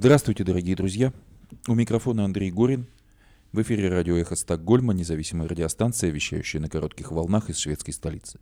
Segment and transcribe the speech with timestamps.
[0.00, 1.12] Здравствуйте, дорогие друзья.
[1.66, 2.86] У микрофона Андрей Горин.
[3.50, 8.38] В эфире радио «Эхо Стокгольма», независимая радиостанция, вещающая на коротких волнах из шведской столицы.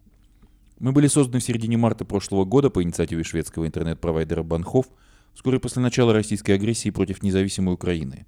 [0.80, 4.84] Мы были созданы в середине марта прошлого года по инициативе шведского интернет-провайдера Банхов
[5.32, 8.27] вскоре после начала российской агрессии против независимой Украины.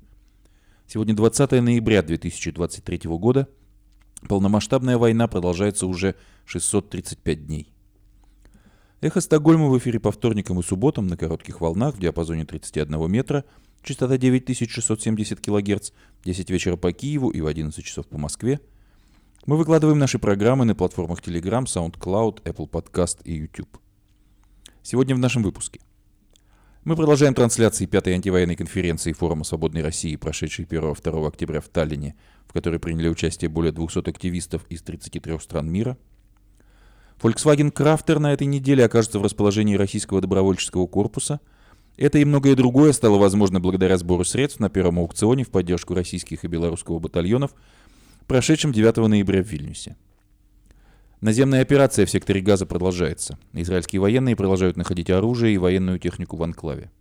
[0.86, 3.46] Сегодня 20 ноября 2023 года.
[4.26, 6.14] Полномасштабная война продолжается уже
[6.46, 7.74] 635 дней.
[9.00, 13.44] Эхо Стокгольма в эфире по вторникам и субботам на коротких волнах в диапазоне 31 метра,
[13.84, 15.92] частота 9670 кГц,
[16.24, 18.58] 10 вечера по Киеву и в 11 часов по Москве.
[19.46, 23.78] Мы выкладываем наши программы на платформах Telegram, SoundCloud, Apple Podcast и YouTube.
[24.82, 25.78] Сегодня в нашем выпуске.
[26.82, 32.16] Мы продолжаем трансляции пятой антивоенной конференции Форума Свободной России, прошедшей 1-2 октября в Таллине,
[32.48, 35.96] в которой приняли участие более 200 активистов из 33 стран мира–
[37.20, 41.40] Volkswagen Crafter на этой неделе окажется в расположении российского добровольческого корпуса.
[41.96, 46.44] Это и многое другое стало возможно благодаря сбору средств на первом аукционе в поддержку российских
[46.44, 47.54] и белорусского батальонов,
[48.28, 49.96] прошедшем 9 ноября в Вильнюсе.
[51.20, 53.36] Наземная операция в секторе Газа продолжается.
[53.52, 56.92] Израильские военные продолжают находить оружие и военную технику в анклаве.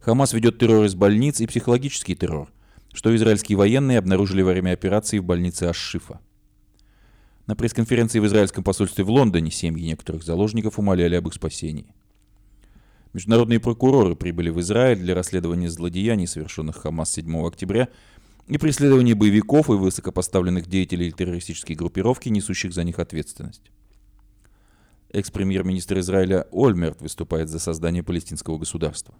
[0.00, 2.48] Хамас ведет террор из больниц и психологический террор,
[2.92, 6.18] что израильские военные обнаружили во время операции в больнице Аш-Шифа.
[7.46, 11.92] На пресс-конференции в израильском посольстве в Лондоне семьи некоторых заложников умоляли об их спасении.
[13.12, 17.88] Международные прокуроры прибыли в Израиль для расследования злодеяний, совершенных Хамас 7 октября,
[18.46, 23.70] и преследования боевиков и высокопоставленных деятелей террористической группировки, несущих за них ответственность.
[25.12, 29.14] Экс-премьер-министр Израиля Ольмерт выступает за создание палестинского государства.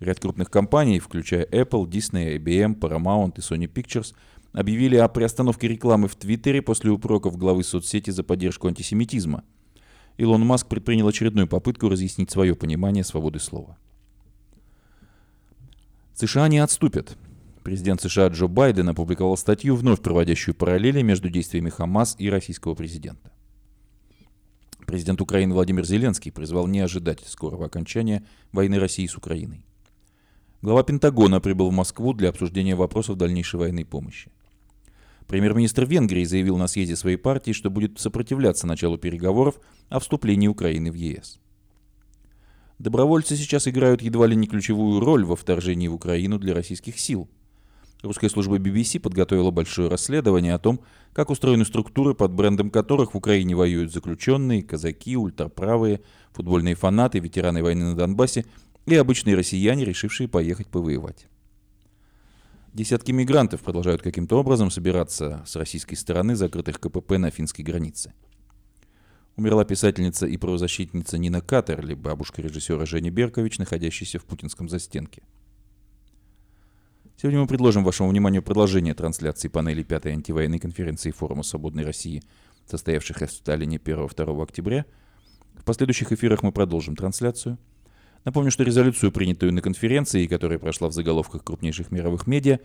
[0.00, 4.14] Ряд крупных компаний, включая Apple, Disney, IBM, Paramount и Sony Pictures–
[4.52, 9.44] объявили о приостановке рекламы в Твиттере после упреков главы соцсети за поддержку антисемитизма.
[10.18, 13.78] Илон Маск предпринял очередную попытку разъяснить свое понимание свободы слова.
[16.14, 17.16] США не отступят.
[17.64, 23.32] Президент США Джо Байден опубликовал статью, вновь проводящую параллели между действиями Хамас и российского президента.
[24.86, 29.64] Президент Украины Владимир Зеленский призвал не ожидать скорого окончания войны России с Украиной.
[30.60, 34.30] Глава Пентагона прибыл в Москву для обсуждения вопросов дальнейшей военной помощи.
[35.26, 40.90] Премьер-министр Венгрии заявил на съезде своей партии, что будет сопротивляться началу переговоров о вступлении Украины
[40.90, 41.40] в ЕС.
[42.78, 47.28] Добровольцы сейчас играют едва ли не ключевую роль во вторжении в Украину для российских сил.
[48.02, 50.80] Русская служба BBC подготовила большое расследование о том,
[51.12, 56.00] как устроены структуры, под брендом которых в Украине воюют заключенные, казаки, ультраправые,
[56.32, 58.44] футбольные фанаты, ветераны войны на Донбассе
[58.86, 61.28] и обычные россияне, решившие поехать повоевать.
[62.72, 68.14] Десятки мигрантов продолжают каким-то образом собираться с российской стороны закрытых КПП на финской границе.
[69.36, 75.22] Умерла писательница и правозащитница Нина Катерли, бабушка режиссера Жени Беркович, находящаяся в путинском застенке.
[77.18, 82.22] Сегодня мы предложим вашему вниманию продолжение трансляции панели пятой антивоенной конференции Форума Свободной России,
[82.64, 84.86] состоявшихся в Сталине 1-2 октября.
[85.56, 87.58] В последующих эфирах мы продолжим трансляцию–
[88.24, 92.60] Напомню, что резолюцию, принятую на конференции, которая прошла в заголовках крупнейших мировых медиа,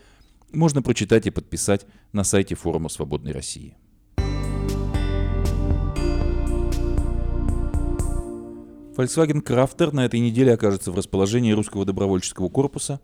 [0.52, 3.76] можно прочитать и подписать на сайте форума «Свободной России».
[8.96, 13.00] Volkswagen Crafter на этой неделе окажется в расположении русского добровольческого корпуса.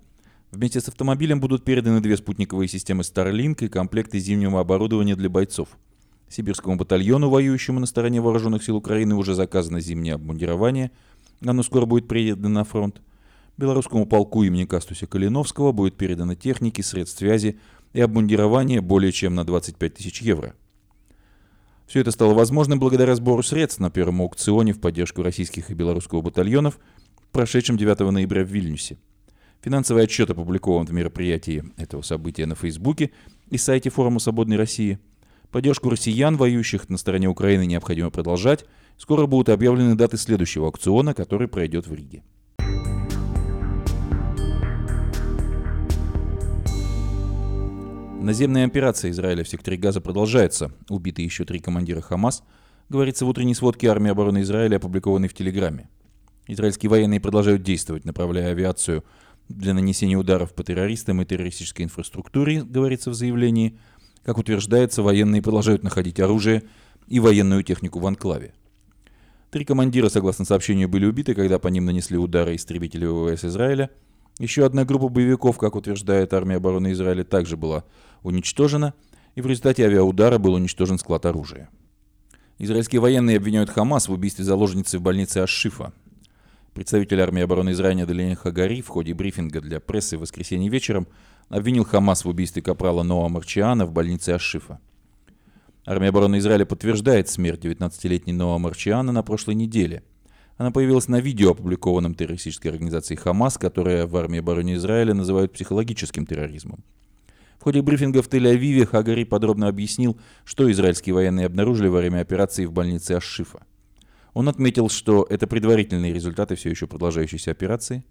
[0.52, 5.70] Вместе с автомобилем будут переданы две спутниковые системы Starlink и комплекты зимнего оборудования для бойцов.
[6.30, 10.92] Сибирскому батальону, воюющему на стороне вооруженных сил Украины, уже заказано зимнее обмундирование–
[11.46, 13.02] оно скоро будет передано на фронт.
[13.58, 17.60] Белорусскому полку имени Кастуся Калиновского будет передано техники, средств связи
[17.94, 20.56] и обмундирование более чем на 25 тысяч евро.
[21.86, 26.22] Все это стало возможным благодаря сбору средств на первом аукционе в поддержку российских и белорусского
[26.22, 26.80] батальонов,
[27.32, 28.98] прошедшем 9 ноября в Вильнюсе.
[29.62, 33.12] Финансовый отчет опубликован в мероприятии этого события на Фейсбуке
[33.50, 35.00] и сайте форума «Свободной России».
[35.52, 38.66] Поддержку россиян, воюющих на стороне Украины, необходимо продолжать–
[38.98, 42.24] Скоро будут объявлены даты следующего аукциона, который пройдет в Риге.
[48.24, 50.72] Наземная операция Израиля в секторе Газа продолжается.
[50.88, 52.42] Убиты еще три командира Хамас,
[52.88, 55.90] говорится в утренней сводке армии обороны Израиля, опубликованной в Телеграме.
[56.48, 59.04] Израильские военные продолжают действовать, направляя авиацию
[59.50, 63.78] для нанесения ударов по террористам и террористической инфраструктуре, говорится в заявлении.
[64.24, 66.64] Как утверждается, военные продолжают находить оружие
[67.08, 68.54] и военную технику в анклаве.
[69.54, 73.92] Три командира, согласно сообщению, были убиты, когда по ним нанесли удары истребители ВВС Израиля.
[74.40, 77.84] Еще одна группа боевиков, как утверждает армия обороны Израиля, также была
[78.24, 78.96] уничтожена,
[79.36, 81.70] и в результате авиаудара был уничтожен склад оружия.
[82.58, 85.94] Израильские военные обвиняют Хамас в убийстве заложницы в больнице Аш-Шифа.
[86.74, 91.06] Представитель армии обороны Израиля Далиен Хагари в ходе брифинга для прессы в воскресенье вечером
[91.50, 94.80] обвинил Хамас в убийстве капрала Ноа Марчиана в больнице Ашифа.
[95.86, 100.04] Армия обороны Израиля подтверждает смерть 19-летней Ноа Марчиана на прошлой неделе.
[100.56, 106.26] Она появилась на видео, опубликованном террористической организацией Хамас, которая в армии обороны Израиля называют психологическим
[106.26, 106.84] терроризмом.
[107.60, 112.66] В ходе брифинга в Тель-Авиве Хагари подробно объяснил, что израильские военные обнаружили во время операции
[112.66, 113.66] в больнице Ашифа.
[114.34, 118.04] Он отметил, что это предварительные результаты все еще продолжающейся операции.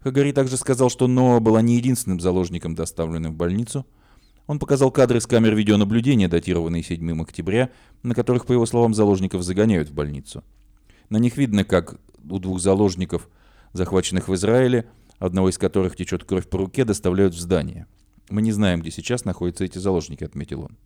[0.00, 3.86] Хагари также сказал, что Ноа была не единственным заложником, доставленным в больницу.
[4.46, 7.70] Он показал кадры с камер видеонаблюдения, датированные 7 октября,
[8.02, 10.42] на которых, по его словам, заложников загоняют в больницу.
[11.10, 11.96] На них видно, как
[12.28, 13.28] у двух заложников,
[13.72, 14.86] захваченных в Израиле,
[15.18, 17.86] одного из которых течет кровь по руке, доставляют в здание.
[18.30, 20.76] «Мы не знаем, где сейчас находятся эти заложники»,— отметил он.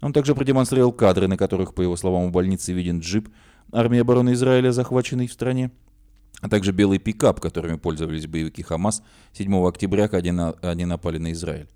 [0.00, 3.28] Он также продемонстрировал кадры, на которых, по его словам, у больницы виден джип
[3.72, 5.70] армии обороны Израиля, захваченный в стране,
[6.40, 9.02] а также белый пикап, которыми пользовались боевики Хамас
[9.32, 11.68] 7 октября, когда они напали на Израиль.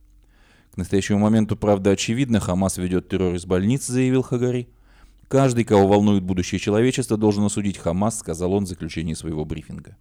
[0.76, 4.68] К настоящему моменту, правда, очевидно, Хамас ведет террор из больниц, заявил Хагари.
[5.26, 9.96] Каждый, кого волнует будущее человечества, должен осудить Хамас, сказал он в заключении своего брифинга.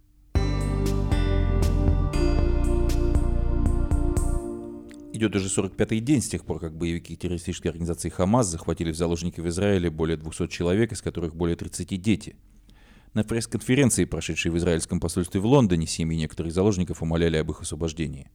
[5.14, 9.40] Идет уже 45-й день с тех пор, как боевики террористической организации Хамас захватили в заложники
[9.40, 12.36] в Израиле более 200 человек, из которых более 30 дети.
[13.14, 18.28] На пресс-конференции, прошедшей в израильском посольстве в Лондоне, семьи некоторых заложников умоляли об их освобождении.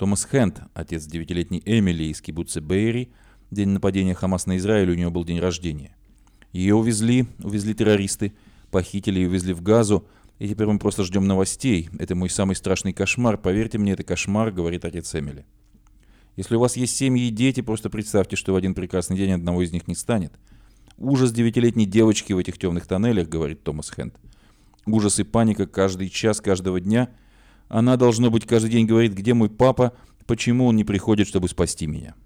[0.00, 3.12] Томас Хэнд, отец девятилетней Эмили из кибуца Бейри,
[3.50, 5.94] день нападения Хамас на Израиль, у нее был день рождения.
[6.52, 8.32] Ее увезли, увезли террористы,
[8.70, 10.06] похитили и увезли в Газу,
[10.38, 11.90] и теперь мы просто ждем новостей.
[11.98, 13.36] Это мой самый страшный кошмар.
[13.36, 15.44] Поверьте мне, это кошмар, говорит отец Эмили.
[16.34, 19.60] Если у вас есть семьи и дети, просто представьте, что в один прекрасный день одного
[19.60, 20.32] из них не станет.
[20.96, 24.14] Ужас девятилетней девочки в этих темных тоннелях, говорит Томас Хенд.
[24.86, 27.10] Ужас и паника каждый час, каждого дня.
[27.70, 29.92] Она, должно быть, каждый день говорит, где мой папа,
[30.26, 32.16] почему он не приходит, чтобы спасти меня.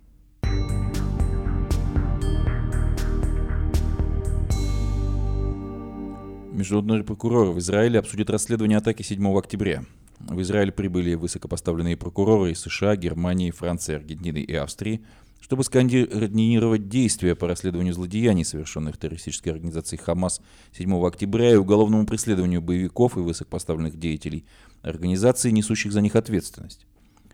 [6.50, 9.84] Международный прокурор в Израиле обсудит расследование атаки 7 октября.
[10.18, 15.04] В Израиль прибыли высокопоставленные прокуроры из США, Германии, Франции, Аргентины и Австрии,
[15.40, 20.40] чтобы скоординировать действия по расследованию злодеяний, совершенных террористической организацией «Хамас»
[20.72, 24.46] 7 октября и уголовному преследованию боевиков и высокопоставленных деятелей
[24.84, 26.86] организации, несущих за них ответственность.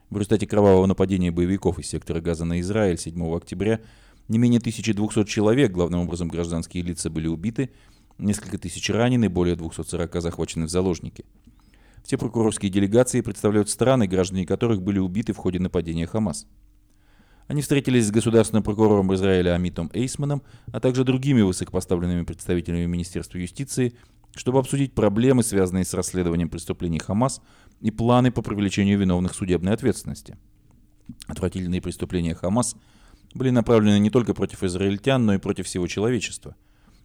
[0.09, 3.81] В результате кровавого нападения боевиков из сектора Газа на Израиль 7 октября
[4.29, 7.71] не менее 1200 человек, главным образом гражданские лица, были убиты,
[8.19, 11.25] несколько тысяч ранены, более 240 захвачены в заложники–
[12.05, 16.47] все прокурорские делегации представляют страны, граждане которых были убиты в ходе нападения Хамас.
[17.47, 20.43] Они встретились с государственным прокурором Израиля Амитом Эйсманом,
[20.73, 23.95] а также другими высокопоставленными представителями Министерства юстиции,
[24.35, 27.41] чтобы обсудить проблемы, связанные с расследованием преступлений Хамас
[27.81, 30.37] и планы по привлечению виновных судебной ответственности.
[31.27, 32.77] Отвратительные преступления Хамас
[33.35, 36.57] были направлены не только против израильтян, но и против всего человечества.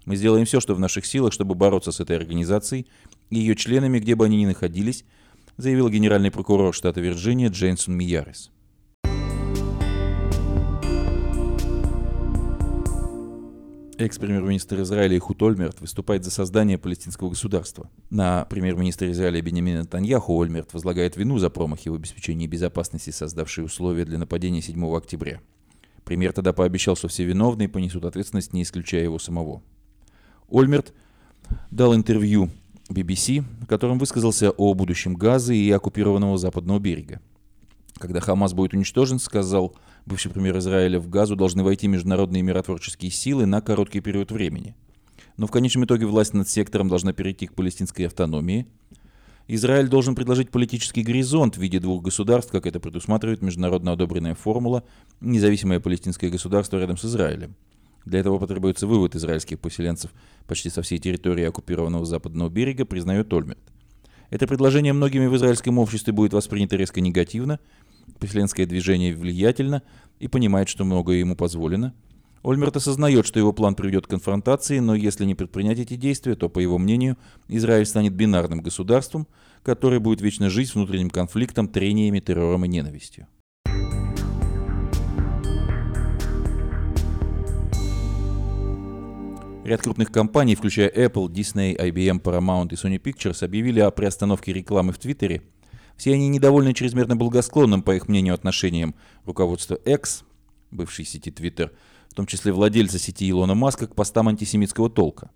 [0.05, 2.87] Мы сделаем все, что в наших силах, чтобы бороться с этой организацией
[3.31, 5.03] и ее членами, где бы они ни находились,
[5.57, 8.51] заявил генеральный прокурор штата Вирджиния Джейнсон Миярис.
[13.97, 17.89] Экс-премьер-министр Израиля Ихут Ольмерт выступает за создание палестинского государства.
[18.09, 24.03] На премьер-министра Израиля Бенемина Таньяху Ольмерт возлагает вину за промахи в обеспечении безопасности, создавшие условия
[24.03, 25.39] для нападения 7 октября.
[26.03, 29.63] Премьер тогда пообещал, что все виновные понесут ответственность, не исключая его самого.
[30.49, 30.93] Ольмерт
[31.71, 32.49] дал интервью
[32.89, 37.21] BBC, в котором высказался о будущем Газа и оккупированного западного берега.
[37.97, 39.73] Когда Хамас будет уничтожен, сказал
[40.05, 44.75] бывший премьер Израиля, в Газу должны войти международные миротворческие силы на короткий период времени.
[45.37, 48.67] Но в конечном итоге власть над сектором должна перейти к палестинской автономии.
[49.47, 54.83] Израиль должен предложить политический горизонт в виде двух государств, как это предусматривает международно одобренная формула
[55.21, 57.55] «Независимое палестинское государство рядом с Израилем».
[58.05, 60.11] Для этого потребуется вывод израильских поселенцев
[60.47, 63.59] почти со всей территории оккупированного западного берега, признает Ольмерт.
[64.29, 67.59] Это предложение многими в израильском обществе будет воспринято резко негативно,
[68.19, 69.83] поселенское движение влиятельно
[70.19, 71.93] и понимает, что многое ему позволено.
[72.43, 76.47] Ольмерт осознает, что его план приведет к конфронтации, но если не предпринять эти действия, то,
[76.47, 77.17] по его мнению,
[77.47, 79.27] Израиль станет бинарным государством,
[79.63, 83.27] которое будет вечно жить внутренним конфликтом, трениями, террором и ненавистью.
[89.65, 94.93] Ряд крупных компаний, включая Apple, Disney, IBM, Paramount и Sony Pictures, объявили о приостановке рекламы
[94.93, 95.41] в Твиттере.
[95.97, 100.23] Все они недовольны чрезмерно благосклонным, по их мнению, отношением руководства X,
[100.71, 101.71] бывшей сети Twitter,
[102.09, 105.29] в том числе владельца сети Илона Маска, к постам антисемитского толка.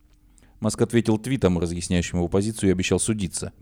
[0.59, 3.53] Маск ответил твитом, разъясняющим его позицию, и обещал судиться.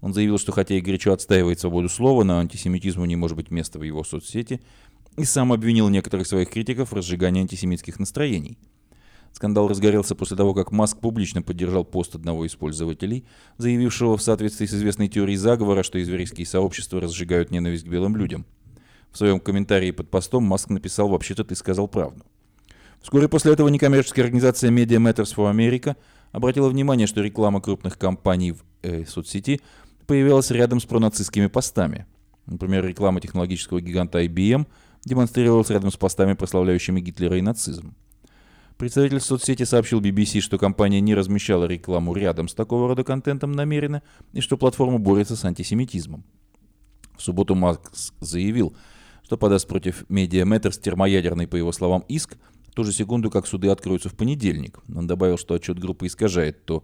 [0.00, 3.78] Он заявил, что хотя и горячо отстаивает свободу слова, но антисемитизму не может быть места
[3.78, 4.60] в его соцсети,
[5.16, 8.58] и сам обвинил некоторых своих критиков в разжигании антисемитских настроений.
[9.32, 13.24] Скандал разгорелся после того, как Маск публично поддержал пост одного из пользователей,
[13.58, 18.44] заявившего в соответствии с известной теорией заговора, что еврейские сообщества разжигают ненависть к белым людям.
[19.12, 22.24] В своем комментарии под постом Маск написал «Вообще-то ты сказал правду».
[23.00, 25.96] Вскоре после этого некоммерческая организация Media Matters for America
[26.32, 29.60] обратила внимание, что реклама крупных компаний в э, соцсети
[30.06, 32.06] появилась рядом с пронацистскими постами.
[32.46, 34.66] Например, реклама технологического гиганта IBM
[35.04, 37.94] демонстрировалась рядом с постами, прославляющими Гитлера и нацизм.
[38.80, 44.02] Представитель соцсети сообщил BBC, что компания не размещала рекламу рядом с такого рода контентом намеренно
[44.32, 46.24] и что платформа борется с антисемитизмом.
[47.14, 48.74] В субботу Макс заявил,
[49.22, 53.46] что подаст против Media Matters термоядерный, по его словам, иск в ту же секунду, как
[53.46, 54.78] суды откроются в понедельник.
[54.96, 56.82] Он добавил, что отчет группы искажает то,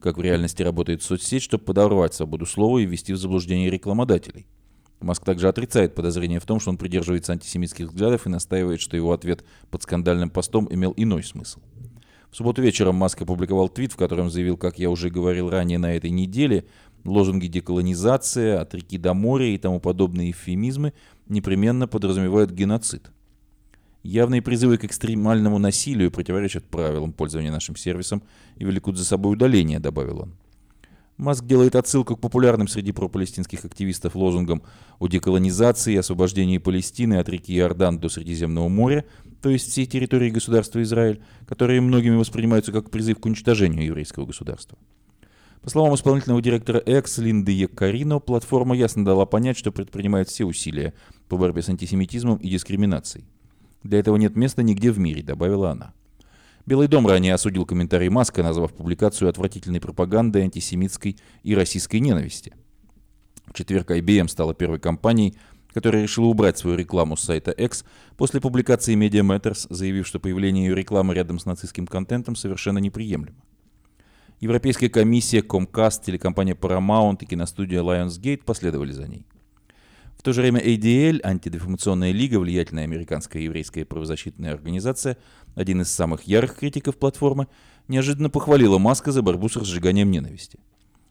[0.00, 4.48] как в реальности работает соцсеть, чтобы подорвать свободу слова и ввести в заблуждение рекламодателей.
[5.00, 9.12] Маск также отрицает подозрение в том, что он придерживается антисемитских взглядов и настаивает, что его
[9.12, 11.60] ответ под скандальным постом имел иной смысл.
[12.30, 15.94] В субботу вечером Маск опубликовал твит, в котором заявил, как я уже говорил ранее на
[15.94, 16.64] этой неделе,
[17.04, 20.92] лозунги деколонизация, от реки до моря и тому подобные эвфемизмы
[21.28, 23.10] непременно подразумевают геноцид.
[24.02, 28.22] Явные призывы к экстремальному насилию противоречат правилам пользования нашим сервисом
[28.56, 30.32] и влекут за собой удаление, добавил он.
[31.16, 34.62] Маск делает отсылку к популярным среди пропалестинских активистов лозунгам
[34.98, 39.06] о деколонизации и освобождении Палестины от реки Иордан до Средиземного моря,
[39.40, 44.76] то есть всей территории государства Израиль, которые многими воспринимаются как призыв к уничтожению еврейского государства.
[45.62, 50.92] По словам исполнительного директора X Линды Якарино, платформа ясно дала понять, что предпринимает все усилия
[51.28, 53.24] по борьбе с антисемитизмом и дискриминацией.
[53.82, 55.94] Для этого нет места нигде в мире, добавила она.
[56.66, 62.54] Белый дом ранее осудил комментарий Маска, назвав публикацию отвратительной пропагандой антисемитской и российской ненависти.
[63.46, 65.36] В четверг IBM стала первой компанией,
[65.72, 67.84] которая решила убрать свою рекламу с сайта X
[68.16, 73.36] после публикации Media Matters, заявив, что появление ее рекламы рядом с нацистским контентом совершенно неприемлемо.
[74.40, 79.24] Европейская комиссия, Comcast, телекомпания Paramount и киностудия Lionsgate последовали за ней
[80.26, 85.18] то же время ADL, антидефамационная лига, влиятельная американская еврейская правозащитная организация,
[85.56, 87.48] один из самых ярых критиков платформы,
[87.88, 90.60] неожиданно похвалила Маска за борьбу с разжиганием ненависти.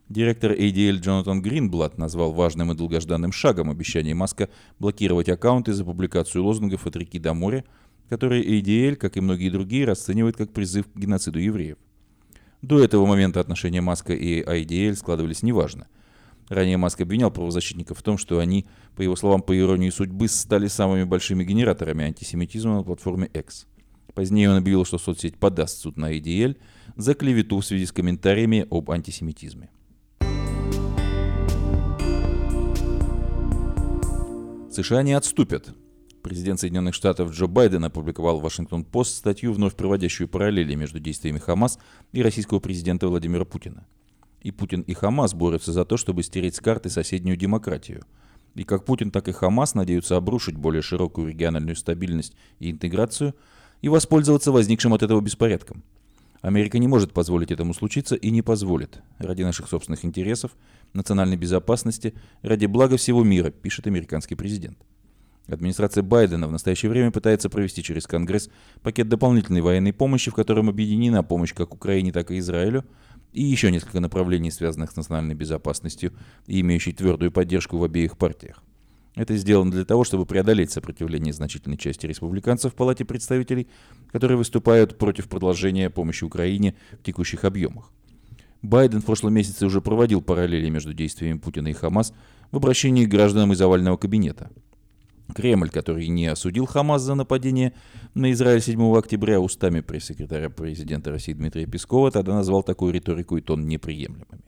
[0.08, 4.48] Директор ADL Джонатан Гринблат назвал важным и долгожданным шагом обещание Маска
[4.78, 7.64] блокировать аккаунты за публикацию лозунгов от реки до моря,
[8.08, 11.76] которые ADL, как и многие другие, расценивает как призыв к геноциду евреев.
[12.62, 15.88] До этого момента отношения Маска и ADL складывались неважно.
[16.48, 20.68] Ранее Маск обвинял правозащитников в том, что они, по его словам, по иронии судьбы, стали
[20.68, 23.66] самыми большими генераторами антисемитизма на платформе X.
[24.16, 26.56] Позднее он объявил, что соцсеть подаст суд на ADL
[26.96, 29.68] за клевету в связи с комментариями об антисемитизме.
[34.72, 35.68] США не отступят.
[36.22, 41.78] Президент Соединенных Штатов Джо Байден опубликовал в Вашингтон-Пост статью, вновь проводящую параллели между действиями Хамас
[42.12, 43.86] и российского президента Владимира Путина.
[44.40, 48.06] И Путин, и Хамас борются за то, чтобы стереть с карты соседнюю демократию.
[48.54, 53.34] И как Путин, так и Хамас надеются обрушить более широкую региональную стабильность и интеграцию
[53.82, 55.82] и воспользоваться возникшим от этого беспорядком.
[56.42, 59.00] Америка не может позволить этому случиться и не позволит.
[59.18, 60.52] Ради наших собственных интересов,
[60.92, 64.78] национальной безопасности, ради блага всего мира, пишет американский президент.
[65.48, 68.50] Администрация Байдена в настоящее время пытается провести через Конгресс
[68.82, 72.84] пакет дополнительной военной помощи, в котором объединена помощь как Украине, так и Израилю,
[73.32, 76.12] и еще несколько направлений, связанных с национальной безопасностью
[76.46, 78.62] и имеющих твердую поддержку в обеих партиях.
[79.16, 83.66] Это сделано для того, чтобы преодолеть сопротивление значительной части республиканцев в Палате представителей,
[84.12, 87.90] которые выступают против продолжения помощи Украине в текущих объемах.
[88.62, 92.12] Байден в прошлом месяце уже проводил параллели между действиями Путина и Хамас
[92.52, 94.50] в обращении к гражданам из овального кабинета–
[95.34, 97.72] Кремль, который не осудил Хамас за нападение
[98.14, 103.40] на Израиль 7 октября устами пресс-секретаря президента России Дмитрия Пескова, тогда назвал такую риторику и
[103.40, 104.44] тон неприемлемыми.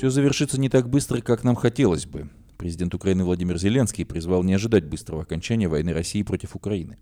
[0.00, 2.30] Все завершится не так быстро, как нам хотелось бы.
[2.56, 6.96] Президент Украины Владимир Зеленский призвал не ожидать быстрого окончания войны России против Украины.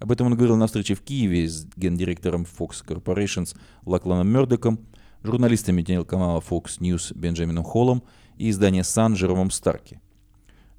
[0.00, 4.80] Об этом он говорил на встрече в Киеве с гендиректором Fox Corporations Лакланом Мердоком–
[5.22, 8.02] журналистами телеканала Fox News Бенджамином Холлом
[8.36, 10.00] и издания Sun Жеромом Старки.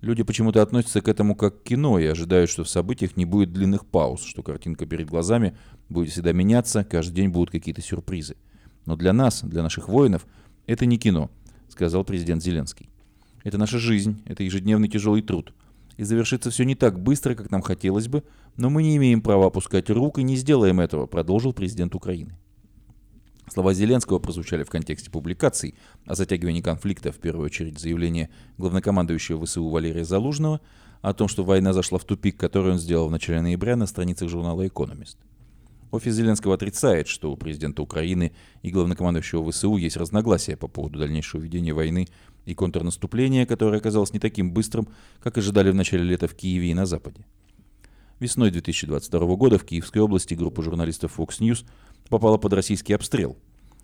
[0.01, 3.53] Люди почему-то относятся к этому как к кино и ожидают, что в событиях не будет
[3.53, 5.55] длинных пауз, что картинка перед глазами
[5.87, 8.35] будет всегда меняться, каждый день будут какие-то сюрпризы.
[8.85, 10.27] Но для нас, для наших воинов,
[10.67, 11.31] это не кино,
[11.75, 12.89] сказал президент Зеленский.
[13.43, 15.53] Это наша жизнь, это ежедневный тяжелый труд.
[15.97, 18.23] И завершится все не так быстро, как нам хотелось бы,
[18.55, 22.37] но мы не имеем права опускать рук и не сделаем этого, продолжил президент Украины.
[23.51, 29.67] Слова Зеленского прозвучали в контексте публикаций о затягивании конфликта, в первую очередь заявление главнокомандующего ВСУ
[29.67, 30.61] Валерия Залужного
[31.01, 34.29] о том, что война зашла в тупик, который он сделал в начале ноября на страницах
[34.29, 35.17] журнала «Экономист».
[35.91, 41.41] Офис Зеленского отрицает, что у президента Украины и главнокомандующего ВСУ есть разногласия по поводу дальнейшего
[41.41, 42.07] ведения войны
[42.45, 44.87] и контрнаступления, которое оказалось не таким быстрым,
[45.21, 47.25] как ожидали в начале лета в Киеве и на Западе.
[48.19, 51.65] Весной 2022 года в Киевской области группа журналистов Fox News
[52.09, 53.37] попала под российский обстрел.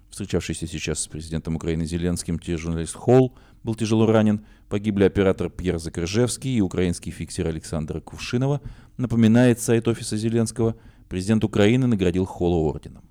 [0.10, 6.58] Встречавшийся сейчас с президентом Украины Зеленским тележурналист Холл был тяжело ранен, погибли оператор Пьер Закрыжевский
[6.58, 8.62] и украинский фиксер Александр Кувшинова.
[8.98, 10.76] Напоминает сайт офиса Зеленского,
[11.12, 13.04] президент Украины наградил Холла орденом.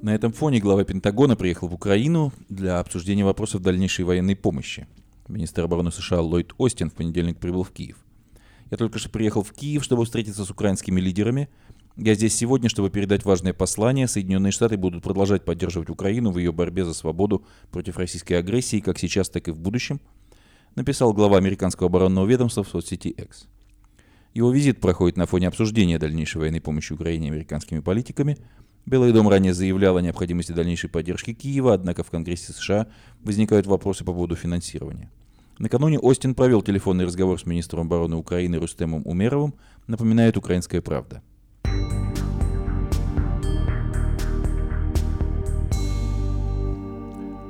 [0.00, 4.86] На этом фоне глава Пентагона приехал в Украину для обсуждения вопросов дальнейшей военной помощи.
[5.28, 7.98] Министр обороны США Ллойд Остин в понедельник прибыл в Киев.
[8.70, 11.50] Я только что приехал в Киев, чтобы встретиться с украинскими лидерами.
[11.98, 14.08] Я здесь сегодня, чтобы передать важное послание.
[14.08, 18.98] Соединенные Штаты будут продолжать поддерживать Украину в ее борьбе за свободу против российской агрессии, как
[18.98, 20.00] сейчас, так и в будущем,
[20.74, 23.46] написал глава американского оборонного ведомства в соцсети X.
[24.34, 28.38] Его визит проходит на фоне обсуждения дальнейшей военной помощи Украине американскими политиками.
[28.86, 32.86] Белый дом ранее заявлял о необходимости дальнейшей поддержки Киева, однако в Конгрессе США
[33.22, 35.10] возникают вопросы по поводу финансирования.
[35.58, 39.54] Накануне Остин провел телефонный разговор с министром обороны Украины Рустемом Умеровым,
[39.86, 41.22] напоминает «Украинская правда».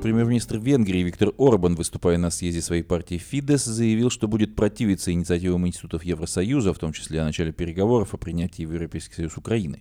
[0.03, 5.65] Премьер-министр Венгрии Виктор Орбан, выступая на съезде своей партии Фидес, заявил, что будет противиться инициативам
[5.69, 9.81] институтов Евросоюза, в том числе о начале переговоров о принятии в Европейский Союз Украины.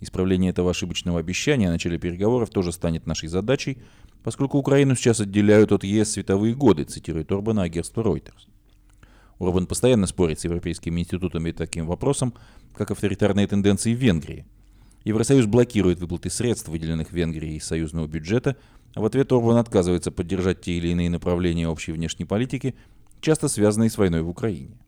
[0.00, 3.76] Исправление этого ошибочного обещания о начале переговоров тоже станет нашей задачей,
[4.22, 8.48] поскольку Украину сейчас отделяют от ЕС световые годы, цитирует Орбана агентство Reuters.
[9.38, 12.32] Орбан постоянно спорит с европейскими институтами таким вопросом,
[12.74, 14.46] как авторитарные тенденции в Венгрии.
[15.04, 18.56] Евросоюз блокирует выплаты средств, выделенных Венгрии из союзного бюджета,
[18.94, 22.74] в ответ Орбан отказывается поддержать те или иные направления общей внешней политики,
[23.20, 24.78] часто связанные с войной в Украине.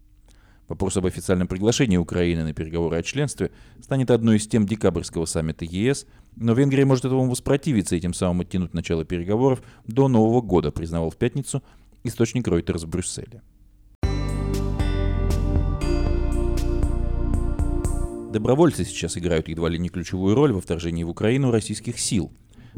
[0.68, 3.50] Вопрос об официальном приглашении Украины на переговоры о членстве
[3.82, 8.40] станет одной из тем декабрьского саммита ЕС, но Венгрия может этому воспротивиться и тем самым
[8.40, 11.62] оттянуть начало переговоров до Нового года, признавал в пятницу
[12.02, 13.42] источник Reuters в Брюсселе.
[18.32, 22.32] Добровольцы сейчас играют едва ли не ключевую роль во вторжении в Украину российских сил.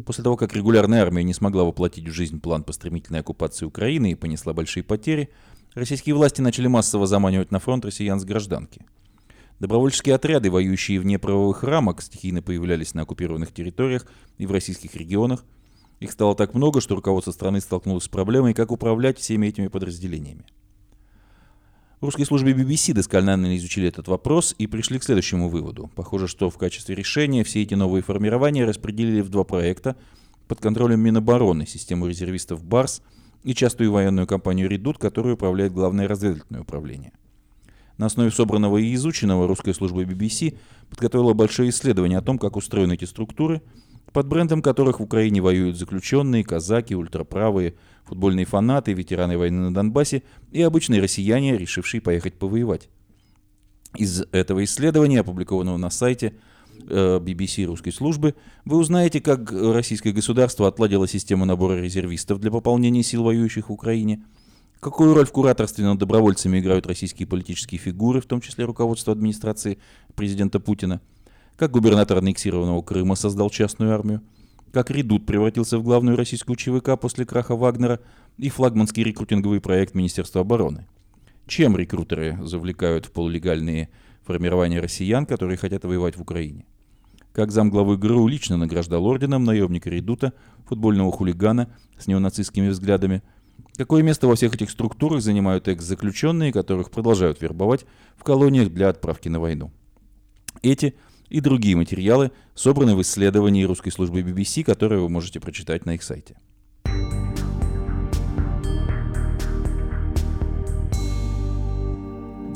[0.05, 4.13] После того, как регулярная армия не смогла воплотить в жизнь план по стремительной оккупации Украины
[4.13, 5.31] и понесла большие потери,
[5.75, 8.85] российские власти начали массово заманивать на фронт россиян с гражданки.
[9.59, 14.07] Добровольческие отряды, воюющие вне правовых рамок, стихийно появлялись на оккупированных территориях
[14.37, 15.45] и в российских регионах.
[15.99, 20.45] Их стало так много, что руководство страны столкнулось с проблемой, как управлять всеми этими подразделениями.
[22.01, 25.91] В русской службе BBC досконально изучили этот вопрос и пришли к следующему выводу.
[25.95, 29.97] Похоже, что в качестве решения все эти новые формирования распределили в два проекта
[30.47, 33.03] под контролем Минобороны, систему резервистов БАРС–
[33.47, 37.13] и частую военную компанию «Редут», которую управляет Главное разведывательное управление.
[37.97, 40.59] На основе собранного и изученного русской службой BBC
[40.91, 43.63] подготовила большое исследование о том, как устроены эти структуры,
[44.13, 47.77] под брендом которых в Украине воюют заключенные, казаки, ультраправые,
[48.07, 52.89] футбольные фанаты, ветераны войны на Донбассе и обычные россияне, решившие поехать повоевать.
[53.97, 56.35] Из этого исследования, опубликованного на сайте,
[56.79, 63.03] BBC э, русской службы, вы узнаете, как российское государство отладило систему набора резервистов для пополнения
[63.03, 64.23] сил, воюющих в Украине,
[64.81, 69.79] какую роль в кураторстве над добровольцами играют российские политические фигуры, в том числе руководство администрации
[70.15, 71.01] президента Путина,
[71.57, 74.21] как губернатор аннексированного Крыма создал частную армию,
[74.73, 78.01] как Редут превратился в главную российскую ЧВК после краха Вагнера
[78.37, 80.87] и флагманский рекрутинговый проект Министерства обороны.
[81.47, 83.89] Чем рекрутеры завлекают в полулегальные
[84.25, 86.67] формирования россиян, которые хотят воевать в Украине?
[87.37, 90.33] как замглавы ГРУ лично награждал орденом наемника Редута,
[90.67, 93.23] футбольного хулигана с неонацистскими взглядами.
[93.77, 97.85] Какое место во всех этих структурах занимают экс-заключенные, которых продолжают вербовать
[98.17, 99.71] в колониях для отправки на войну?
[100.63, 100.95] Эти
[101.29, 106.03] и другие материалы собраны в исследовании русской службы BBC, которое вы можете прочитать на их
[106.03, 106.37] сайте.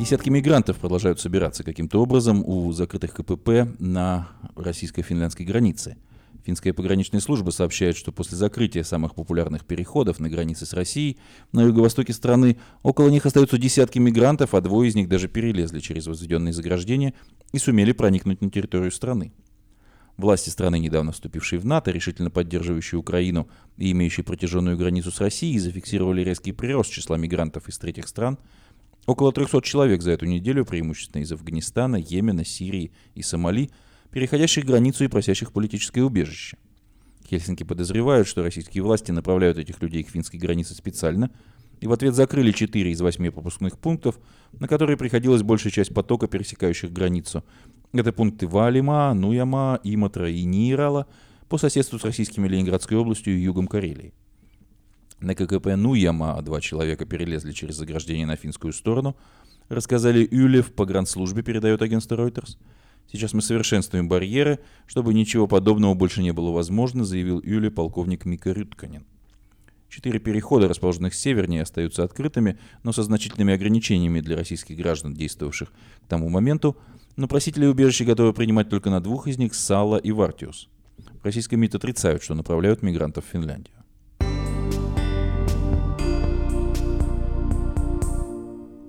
[0.01, 5.99] Десятки мигрантов продолжают собираться каким-то образом у закрытых КПП на российско-финляндской границе.
[6.45, 11.19] Финская пограничная служба сообщает, что после закрытия самых популярных переходов на границе с Россией
[11.53, 16.07] на юго-востоке страны около них остаются десятки мигрантов, а двое из них даже перелезли через
[16.07, 17.15] возведенные заграждения
[17.53, 19.33] и сумели проникнуть на территорию страны.
[20.17, 23.49] Власти страны, недавно вступившие в НАТО, решительно поддерживающие Украину
[23.79, 28.39] и имеющие протяженную границу с Россией, зафиксировали резкий прирост числа мигрантов из третьих стран.
[29.07, 33.71] Около 300 человек за эту неделю, преимущественно из Афганистана, Йемена, Сирии и Сомали,
[34.13, 36.57] переходящих границу и просящих политическое убежище.
[37.29, 41.31] Хельсинки подозревают, что российские власти направляют этих людей к финской границе специально,
[41.81, 44.19] и в ответ закрыли 4 из 8 пропускных пунктов,
[44.53, 47.45] на которые приходилась большая часть потока, пересекающих границу,
[47.93, 51.07] это пункты Валима, Нуяма, Иматра и Нирала
[51.49, 54.15] по соседству с российскими Ленинградской областью и югом Карелии.
[55.19, 59.17] На ККП Нуяма два человека перелезли через заграждение на финскую сторону.
[59.69, 62.57] Рассказали Юлев, по гранд-службе передает агентство Reuters.
[63.11, 68.53] Сейчас мы совершенствуем барьеры, чтобы ничего подобного больше не было возможно, заявил Юле полковник Мика
[68.53, 69.05] Рютканин.
[69.89, 75.73] Четыре перехода, расположенных севернее, остаются открытыми, но со значительными ограничениями для российских граждан, действовавших
[76.05, 76.77] к тому моменту,
[77.17, 80.69] но просители убежища готовы принимать только на двух из них– Сала и Вартиус.
[81.25, 83.75] Российские МИД отрицают, что направляют мигрантов в Финляндию.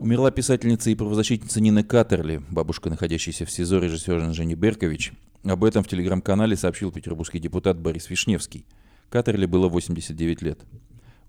[0.01, 5.13] Умерла писательница и правозащитница Нина Катерли, бабушка, находящаяся в СИЗО режиссера Жени Беркович.
[5.43, 8.65] Об этом в телеграм-канале сообщил петербургский депутат Борис Вишневский.
[9.09, 10.59] Катерли было 89 лет.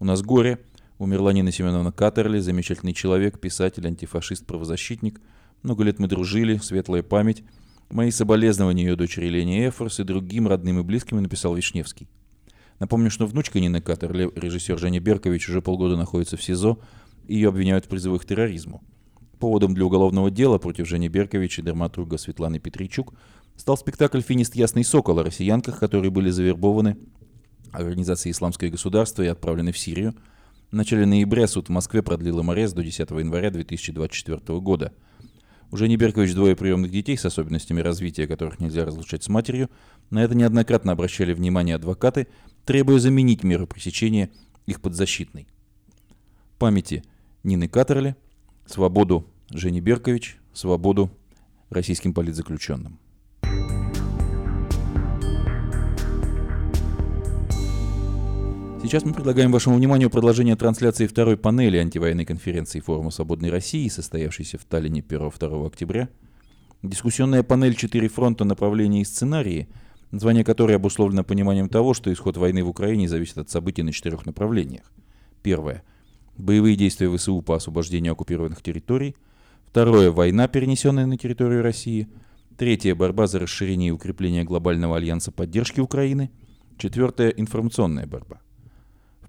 [0.00, 0.58] «У нас горе.
[0.98, 5.20] Умерла Нина Семеновна Катерли, замечательный человек, писатель, антифашист, правозащитник–
[5.62, 7.44] много лет мы дружили, светлая память.
[7.88, 12.08] Мои соболезнования ее дочери Лене Эфорс и другим родным и близким написал Вишневский.
[12.80, 16.80] Напомню, что внучка Нины Катер, режиссер Женя Беркович, уже полгода находится в СИЗО,
[17.28, 18.82] ее обвиняют в призывах к терроризму.
[19.38, 23.14] Поводом для уголовного дела против Жени Беркович и драматурга Светланы Петричук
[23.56, 26.96] стал спектакль «Финист Ясный Сокол» о россиянках, которые были завербованы
[27.72, 30.14] Организацией «Исламское государство» и отправлены в Сирию.
[30.70, 34.92] В начале ноября суд в Москве продлил им арест до 10 января 2024 года–
[35.72, 39.70] уже не Беркович двое приемных детей с особенностями развития, которых нельзя разлучать с матерью.
[40.11, 42.28] На это неоднократно обращали внимание адвокаты,
[42.66, 44.28] требуя заменить меру пресечения
[44.66, 45.48] их подзащитной.
[46.58, 47.04] Памяти
[47.44, 48.14] Нины Катерли,
[48.66, 51.11] свободу Жени Беркович, свободу
[51.70, 53.00] российским политзаключенным.
[58.83, 64.59] Сейчас мы предлагаем вашему вниманию продолжение трансляции второй панели антивоенной конференции Форума Свободной России, состоявшейся
[64.59, 66.09] в Таллине 1-2 октября.
[66.83, 68.44] Дискуссионная панель «Четыре фронта.
[68.44, 69.68] Направления и сценарии»,
[70.12, 74.26] название которой обусловлено пониманием того, что исход войны в Украине зависит от событий на четырех
[74.26, 74.92] направлениях.
[75.42, 75.83] Первое.
[76.37, 79.14] Боевые действия ВСУ по освобождению оккупированных территорий.
[79.68, 80.11] Второе.
[80.11, 82.09] Война, перенесенная на территорию России.
[82.57, 82.95] Третье.
[82.95, 86.31] Борьба за расширение и укрепление глобального альянса поддержки Украины.
[86.79, 87.31] Четвертое.
[87.31, 88.40] Информационная борьба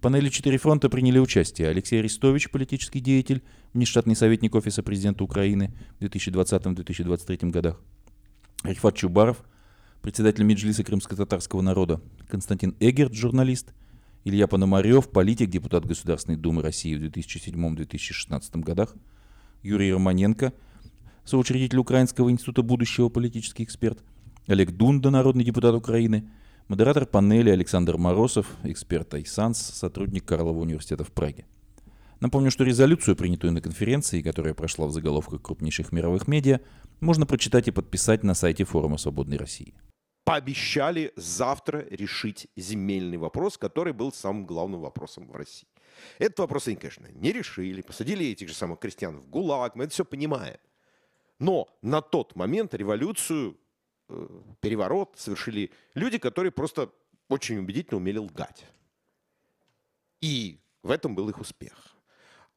[0.04, 3.42] панели «Четыре фронта» приняли участие Алексей Арестович, политический деятель,
[3.74, 7.80] внештатный советник Офиса президента Украины в 2020-2023 годах,
[8.66, 9.46] Рифат Чубаров,
[10.02, 13.74] председатель Меджлиса крымско-татарского народа, Константин Эгерт, журналист,
[14.24, 18.96] Илья Пономарев, политик, депутат Государственной Думы России в 2007-2016 годах,
[19.62, 20.54] Юрий Романенко,
[21.26, 24.00] соучредитель Украинского института будущего политический эксперт,
[24.48, 26.30] Олег Дунда, народный депутат Украины–
[26.70, 31.46] Модератор панели Александр Морозов, эксперт Айсанс, сотрудник Карлова университета в Праге.
[32.22, 36.62] Напомню, что резолюцию, принятую на конференции, которая прошла в заголовках крупнейших мировых медиа,
[37.02, 39.74] можно прочитать и подписать на сайте форума «Свободной России».
[40.24, 45.68] Пообещали завтра решить земельный вопрос, который был самым главным вопросом в России.
[46.18, 49.94] Этот вопрос они, конечно, не решили, посадили этих же самых крестьян в ГУЛАГ, мы это
[49.94, 50.58] все понимаем.
[51.40, 53.58] Но на тот момент революцию
[54.10, 54.28] Э,
[54.62, 56.90] переворот совершили люди, которые просто
[57.30, 58.66] очень убедительно умели лгать.
[60.22, 61.96] И в этом был их успех.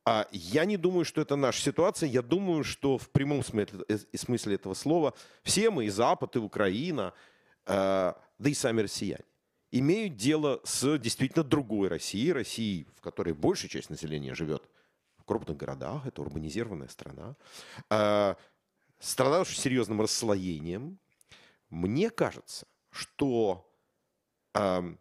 [0.05, 2.09] А я не думаю, что это наша ситуация.
[2.09, 6.39] Я думаю, что в прямом смысле, э, смысле этого слова все мы, и Запад, и
[6.39, 7.13] Украина,
[7.67, 9.25] да и сами россияне,
[9.71, 14.63] имеют дело с действительно другой Россией, Россией, в которой большая часть населения живет
[15.17, 17.37] в крупных городах, это урбанизированная страна,
[18.99, 20.99] страна очень серьезным расслоением,
[21.71, 23.69] мне кажется, что
[24.55, 24.95] э,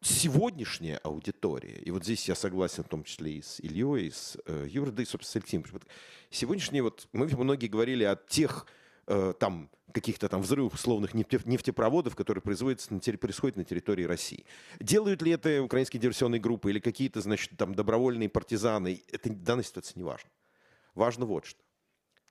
[0.00, 4.36] сегодняшняя аудитория, и вот здесь я согласен в том числе и с Ильей, и с
[4.46, 5.64] э, Юрой, да и, собственно, с Алексеем,
[6.30, 8.66] сегодняшние, вот мы многие говорили о тех
[9.12, 14.46] э, там каких-то там взрывов условных нефтепроводов, которые производятся на, происходят на территории России.
[14.80, 19.64] Делают ли это украинские диверсионные группы или какие-то, значит, там добровольные партизаны, это в данной
[19.64, 20.30] ситуации не важно.
[20.94, 21.60] Важно вот что.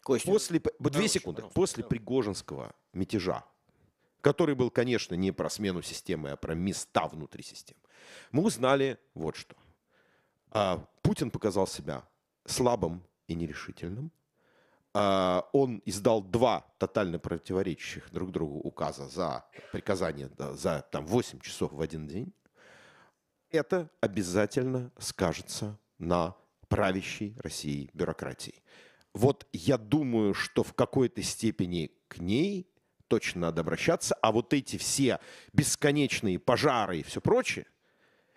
[0.04, 1.44] Костя, после, две секунды.
[1.54, 3.46] После Пригожинского мятежа,
[4.22, 7.80] который был, конечно, не про смену системы, а про места внутри системы,
[8.32, 9.56] мы узнали вот что.
[10.50, 12.04] А, Путин показал себя
[12.46, 14.12] слабым и нерешительным.
[14.94, 21.72] А, он издал два тотально противоречащих друг другу указа за приказание за там, 8 часов
[21.72, 22.34] в один день,
[23.52, 26.36] это обязательно скажется на
[26.68, 28.64] правящей России бюрократии.
[29.14, 32.68] Вот я думаю, что в какой-то степени к ней
[33.08, 35.20] точно надо обращаться, а вот эти все
[35.52, 37.66] бесконечные пожары и все прочее,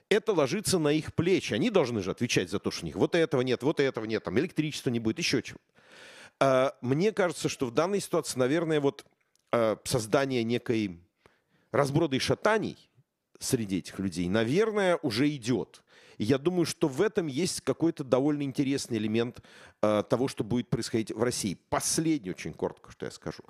[0.08, 1.54] это ложится на их плечи.
[1.54, 4.24] Они должны же отвечать за то, что у них вот этого нет, вот этого нет,
[4.24, 5.60] там электричества не будет, еще чего.
[5.60, 5.74] А,
[6.81, 9.05] мне кажется, что в данной ситуации, наверное, вот
[9.55, 10.99] а, создание некой
[11.70, 12.90] разброда и шатаний
[13.38, 15.85] среди этих людей, наверное, уже идет.
[16.18, 19.42] И я думаю, что в этом есть какой-то довольно интересный элемент
[19.83, 21.59] э, того, что будет происходить в России.
[21.68, 23.42] Последний очень коротко, что я скажу.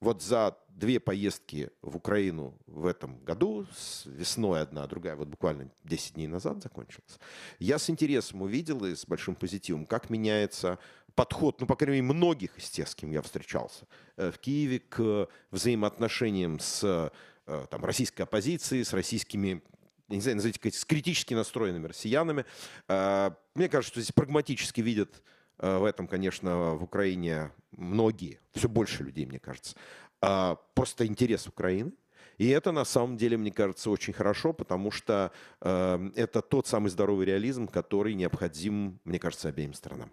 [0.00, 5.70] Вот за две поездки в Украину в этом году, с весной одна, другая вот буквально
[5.82, 7.18] 10 дней назад закончилась,
[7.58, 10.78] я с интересом увидел и с большим позитивом, как меняется
[11.18, 14.78] подход, ну, по крайней мере, многих из тех, с кем я встречался э, в Киеве
[14.78, 17.10] к взаимоотношениям с
[17.44, 19.60] э, там, российской оппозицией, с российскими
[20.08, 22.44] я не знаю, назовите, с критически настроенными россиянами.
[22.86, 25.20] Э, мне кажется, что здесь прагматически видят
[25.58, 29.74] в этом, конечно, в Украине многие, все больше людей, мне кажется,
[30.20, 31.90] просто интерес Украины.
[32.36, 37.26] И это на самом деле, мне кажется, очень хорошо, потому что это тот самый здоровый
[37.26, 40.12] реализм, который необходим, мне кажется, обеим сторонам.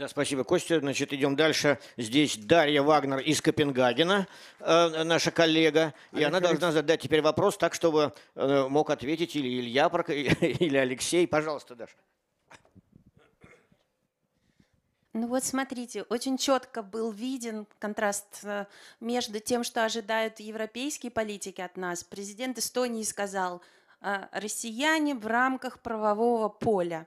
[0.00, 0.80] Да, спасибо, Костя.
[0.80, 1.78] Значит, идем дальше.
[1.98, 4.26] Здесь Дарья Вагнер из Копенгагена,
[4.60, 5.92] э, наша коллега.
[6.12, 11.28] И она должна задать теперь вопрос так, чтобы э, мог ответить или Илья, или Алексей.
[11.28, 11.96] Пожалуйста, Даша.
[15.12, 18.64] Ну вот смотрите, очень четко был виден контраст э,
[19.00, 22.04] между тем, что ожидают европейские политики от нас.
[22.04, 23.60] Президент Эстонии сказал,
[24.00, 27.06] э, россияне в рамках правового поля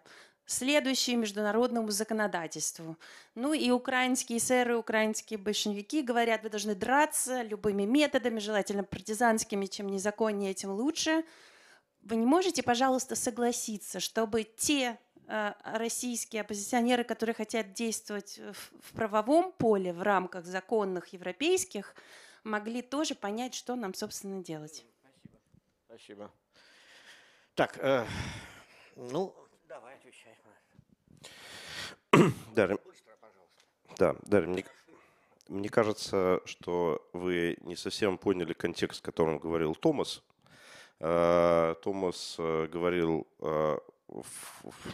[0.53, 2.97] следующие международному законодательству.
[3.35, 9.87] Ну и украинские сэры, украинские большевики говорят, вы должны драться любыми методами, желательно партизанскими, чем
[9.87, 11.25] незаконнее, тем лучше.
[12.01, 19.51] Вы не можете, пожалуйста, согласиться, чтобы те э, российские оппозиционеры, которые хотят действовать в, правовом
[19.53, 21.95] поле в рамках законных европейских,
[22.43, 24.85] могли тоже понять, что нам, собственно, делать.
[25.01, 25.39] Спасибо.
[25.87, 26.31] Спасибо.
[27.55, 28.05] Так, э,
[28.95, 29.33] ну.
[32.55, 32.77] Дарья,
[33.97, 34.65] да, Дарья, мне,
[35.47, 40.23] мне кажется, что вы не совсем поняли контекст, в котором говорил Томас.
[40.99, 43.77] А, Томас э, говорил э,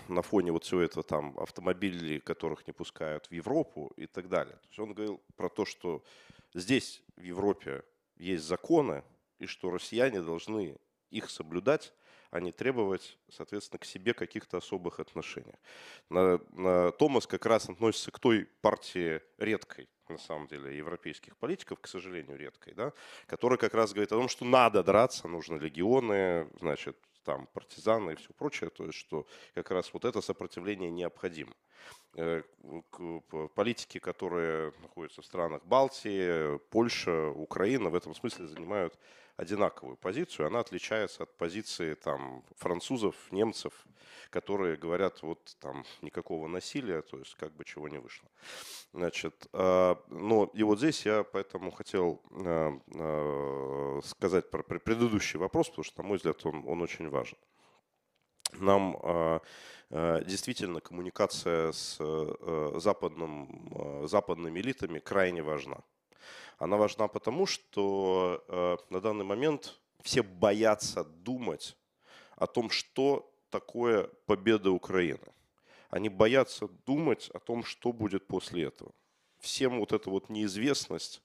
[0.08, 4.56] на фоне вот всего этого там автомобилей, которых не пускают в Европу и так далее.
[4.56, 6.04] То есть он говорил про то, что
[6.54, 7.84] здесь в Европе
[8.16, 9.04] есть законы,
[9.40, 10.78] и что россияне должны
[11.10, 11.94] их соблюдать,
[12.32, 15.56] а не требовать, соответственно, к себе каких-то особых отношений.
[16.10, 21.80] На, на Томас как раз относится к той партии редкой, на самом деле, европейских политиков,
[21.80, 22.94] к сожалению, редкой, да,
[23.28, 28.16] которая как раз говорит о том, что надо драться, нужны легионы, значит, там, партизаны и
[28.16, 31.54] все прочее, то есть, что как раз вот это сопротивление необходимо.
[32.16, 32.42] Э,
[33.56, 38.98] политики, которые находятся в странах Балтии, Польша, Украина в этом смысле занимают
[39.38, 43.74] одинаковую позицию, она отличается от позиции там, французов, немцев,
[44.32, 48.28] которые говорят, вот там никакого насилия, то есть как бы чего не вышло.
[48.92, 55.70] Значит, э, но и вот здесь я поэтому хотел э, э, сказать про предыдущий вопрос,
[55.70, 57.38] потому что, на мой взгляд, он, он очень важен.
[58.54, 59.40] Нам э,
[59.92, 65.78] действительно коммуникация с э, западным, э, западными элитами крайне важна.
[66.60, 71.76] Она важна потому, что э, на данный момент все боятся думать
[72.36, 75.34] о том, что такое победа Украины.
[75.90, 78.92] Они боятся думать о том, что будет после этого.
[79.40, 81.24] Всем вот эта вот неизвестность,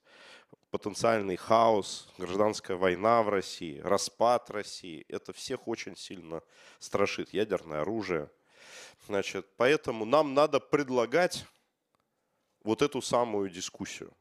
[0.71, 6.43] потенциальный хаос, гражданская война в России, распад России, это всех очень сильно
[6.79, 7.35] страшит.
[7.35, 8.31] Ядерное оружие.
[9.07, 11.47] Значит, поэтому нам надо предлагать
[12.63, 14.15] вот эту самую дискуссию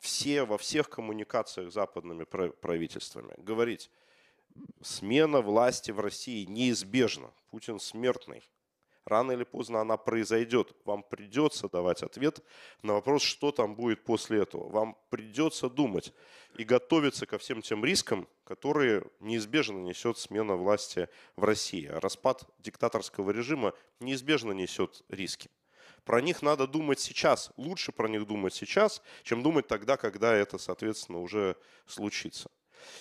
[0.00, 3.90] все, во всех коммуникациях с западными правительствами говорить,
[4.82, 7.30] смена власти в России неизбежна.
[7.50, 8.42] Путин смертный.
[9.10, 10.72] Рано или поздно она произойдет.
[10.84, 12.44] Вам придется давать ответ
[12.82, 14.68] на вопрос, что там будет после этого.
[14.68, 16.12] Вам придется думать
[16.56, 21.86] и готовиться ко всем тем рискам, которые неизбежно несет смена власти в России.
[21.86, 25.50] Распад диктаторского режима неизбежно несет риски.
[26.04, 27.50] Про них надо думать сейчас.
[27.56, 32.48] Лучше про них думать сейчас, чем думать тогда, когда это, соответственно, уже случится.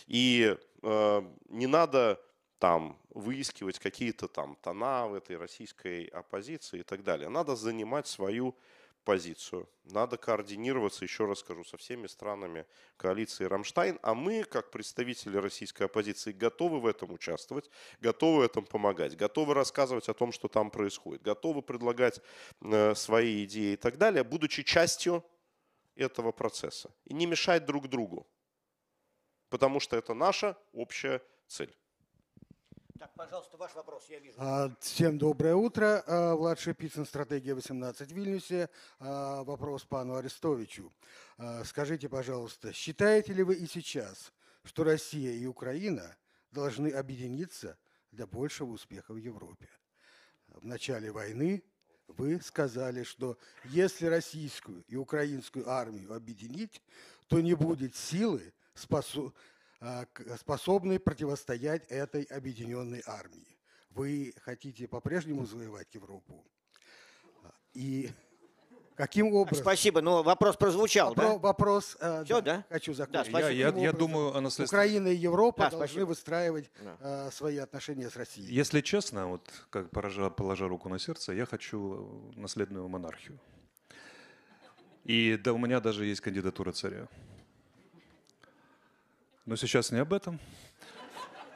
[0.08, 2.20] И э, не надо
[2.60, 7.30] там выискивать какие-то там тона в этой российской оппозиции и так далее.
[7.30, 8.56] Надо занимать свою
[9.06, 9.68] позицию.
[9.86, 12.66] Надо координироваться, еще раз скажу, со всеми странами
[12.98, 13.98] коалиции «Рамштайн».
[14.04, 17.70] А мы, как представители российской оппозиции, готовы в этом участвовать,
[18.02, 22.22] готовы в этом помогать, готовы рассказывать о том, что там происходит, готовы предлагать
[22.62, 25.24] э, свои идеи и так далее, будучи частью
[25.96, 26.92] этого процесса.
[27.06, 28.28] И не мешать друг другу,
[29.50, 31.74] потому что это наша общая цель.
[33.00, 34.36] Так, пожалуйста, ваш вопрос, я вижу.
[34.40, 36.04] А, Всем доброе утро.
[36.06, 38.70] А, Влад Шипицын, стратегия 18 в Вильнюсе.
[39.00, 40.92] А, Вопрос пану Арестовичу.
[41.38, 44.34] А, Скажите, пожалуйста, считаете ли вы и сейчас,
[44.66, 46.14] что Россия и Украина
[46.52, 47.78] должны объединиться
[48.12, 49.70] для большего успеха в Европе?
[50.50, 51.64] В начале войны
[52.08, 56.82] вы сказали, что если российскую и украинскую армию объединить,
[57.28, 59.32] то не будет силы, спосо-
[59.82, 63.58] а, к- способной противостоять этой объединенной армии.
[63.92, 66.46] Вы хотите по-прежнему завоевать Европу?
[67.44, 68.10] А, И
[68.96, 69.64] каким образом?
[69.64, 71.38] Спасибо, но вопрос прозвучал, Вопро- да?
[71.38, 72.66] Вопрос, э, Всё, да?
[72.70, 73.30] хочу Да, закончить.
[73.32, 73.52] спасибо.
[73.52, 74.78] Я, я, я думаю о наследстве.
[74.78, 76.06] Украина и Европа Да, должны спасибо.
[76.08, 76.98] выстраивать Да.
[77.00, 78.54] э, свои отношения с Россией.
[78.54, 83.40] Если честно, вот как положа, положа руку на сердце, я хочу наследную монархию.
[85.06, 87.08] И да, у меня даже есть кандидатура царя.
[89.50, 90.40] Но сейчас не об этом.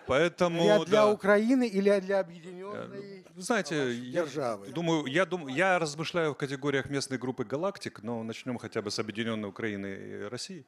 [0.08, 1.12] Поэтому, Для, для да.
[1.12, 4.72] Украины или для объединенной Вы Знаете, вашей я державы?
[4.72, 8.98] думаю, я думаю, я размышляю в категориях местной группы галактик, но начнем хотя бы с
[8.98, 10.66] объединенной Украины и России.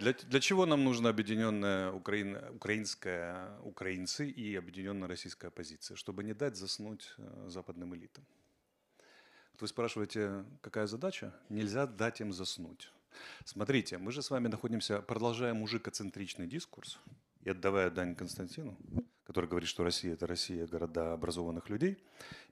[0.00, 5.94] Для, для чего нам нужна объединенная Украина, украинская, украинцы и объединенная российская оппозиция?
[5.94, 8.24] Чтобы не дать заснуть э, западным элитам.
[9.52, 11.34] Вот вы спрашиваете, какая задача?
[11.50, 12.90] Нельзя дать им заснуть.
[13.44, 16.98] Смотрите, мы же с вами находимся, продолжая мужикоцентричный дискурс,
[17.42, 18.76] и отдавая дань Константину,
[19.24, 21.98] который говорит, что Россия– это Россия города образованных людей,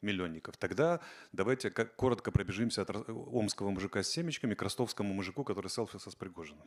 [0.02, 1.00] миллионников, тогда
[1.32, 6.66] давайте коротко пробежимся от омского мужика с семечками к ростовскому мужику, который селфился с Пригожиным.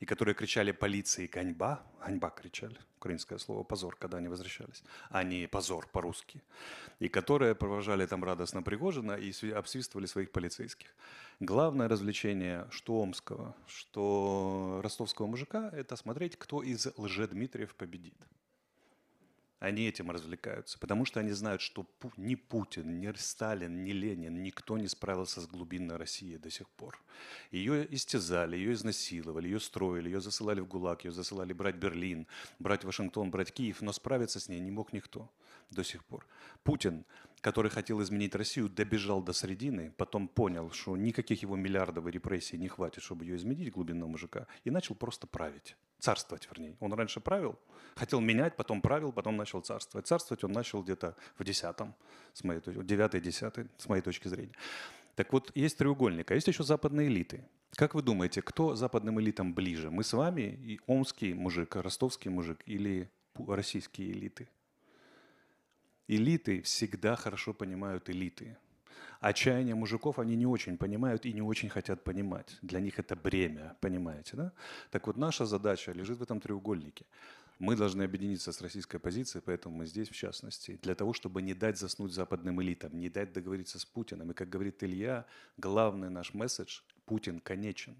[0.00, 5.46] И которые кричали полиции «ганьба», «ганьба» кричали, украинское слово «позор», когда они возвращались, а не
[5.46, 6.42] «позор» по-русски.
[7.00, 10.88] И которые провожали там радостно Пригожина и сви- обсвистывали своих полицейских.
[11.38, 18.16] Главное развлечение что омского, что ростовского мужика– это смотреть, кто из лжедмитриев победит.
[19.60, 24.78] Они этим развлекаются, потому что они знают, что ни Путин, ни Сталин, ни Ленин, никто
[24.78, 26.98] не справился с глубинной Россией до сих пор.
[27.50, 32.26] Ее истязали, ее изнасиловали, ее строили, ее засылали в ГУЛАГ, ее засылали брать Берлин,
[32.58, 35.30] брать Вашингтон, брать Киев, но справиться с ней не мог никто
[35.68, 36.26] до сих пор.
[36.62, 37.04] Путин,
[37.42, 42.56] который хотел изменить Россию, добежал до середины, потом понял, что никаких его миллиардов и репрессий
[42.56, 45.76] не хватит, чтобы ее изменить, глубинного мужика, и начал просто править.
[46.00, 46.76] Царствовать, вернее.
[46.80, 47.58] Он раньше правил,
[47.94, 50.06] хотел менять, потом правил, потом начал царствовать.
[50.06, 51.94] Царствовать он начал где-то в десятом,
[52.32, 54.54] с моей точки, девятый, десятый, с моей точки зрения.
[55.14, 57.44] Так вот, есть треугольник, а есть еще западные элиты.
[57.74, 59.90] Как вы думаете, кто западным элитам ближе?
[59.90, 64.48] Мы с вами и омский мужик, ростовский мужик или российские элиты?
[66.08, 68.56] Элиты всегда хорошо понимают элиты.
[69.20, 72.56] Отчаяние мужиков они не очень понимают и не очень хотят понимать.
[72.62, 74.52] Для них это бремя, понимаете, да?
[74.90, 77.04] Так вот, наша задача лежит в этом треугольнике.
[77.58, 81.52] Мы должны объединиться с российской позицией, поэтому мы здесь в частности, для того, чтобы не
[81.52, 84.30] дать заснуть западным элитам, не дать договориться с Путиным.
[84.30, 85.26] И как говорит Илья,
[85.58, 87.96] главный наш месседж– Путин конечен.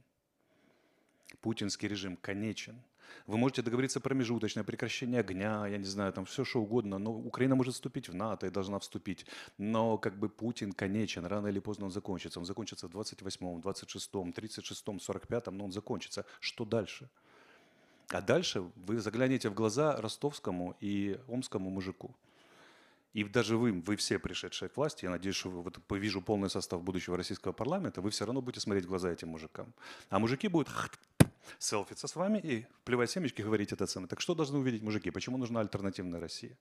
[1.42, 2.80] Путинский режим конечен.
[3.26, 7.54] Вы можете договориться промежуточное прекращение огня, я не знаю, там все что угодно, но Украина
[7.54, 9.26] может вступить в НАТО и должна вступить.
[9.58, 12.40] Но как бы Путин конечен, рано или поздно он закончится.
[12.40, 16.24] Он закончится в 28-м, 26-м, 36-м, 45-м, но он закончится.
[16.40, 17.08] Что дальше?
[18.08, 22.14] А дальше вы заглянете в глаза ростовскому и омскому мужику.
[23.12, 26.82] И даже вы, вы все пришедшие к власти, я надеюсь, что вот, повижу полный состав
[26.82, 29.72] будущего российского парламента, вы все равно будете смотреть в глаза этим мужикам.
[30.10, 30.68] А мужики будут
[31.58, 34.08] селфиться с вами и плевать семечки, говорить это самое.
[34.08, 35.10] Так что должны увидеть мужики?
[35.10, 36.56] Почему нужна альтернативная Россия?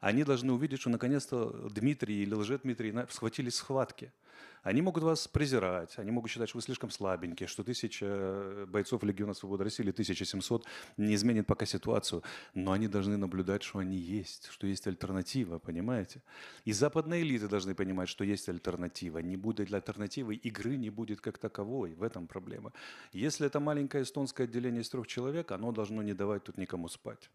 [0.00, 4.12] Они должны увидеть, что наконец-то Дмитрий или лже-Дмитрий в схватке.
[4.64, 9.02] Они могут вас презирать, они могут считать, что вы слишком слабенькие, что тысяча э, бойцов
[9.04, 10.64] Легиона Свободы России или 1700
[10.96, 12.22] не изменит пока ситуацию.
[12.54, 16.22] Но они должны наблюдать, что они есть, что есть альтернатива, понимаете?
[16.64, 19.18] И западные элиты должны понимать, что есть альтернатива.
[19.18, 21.92] Не будет альтернативы, игры не будет как таковой.
[21.94, 22.72] В этом проблема.
[23.12, 27.30] Если это маленькое эстонское отделение из трех человек, оно должно не давать тут никому спать.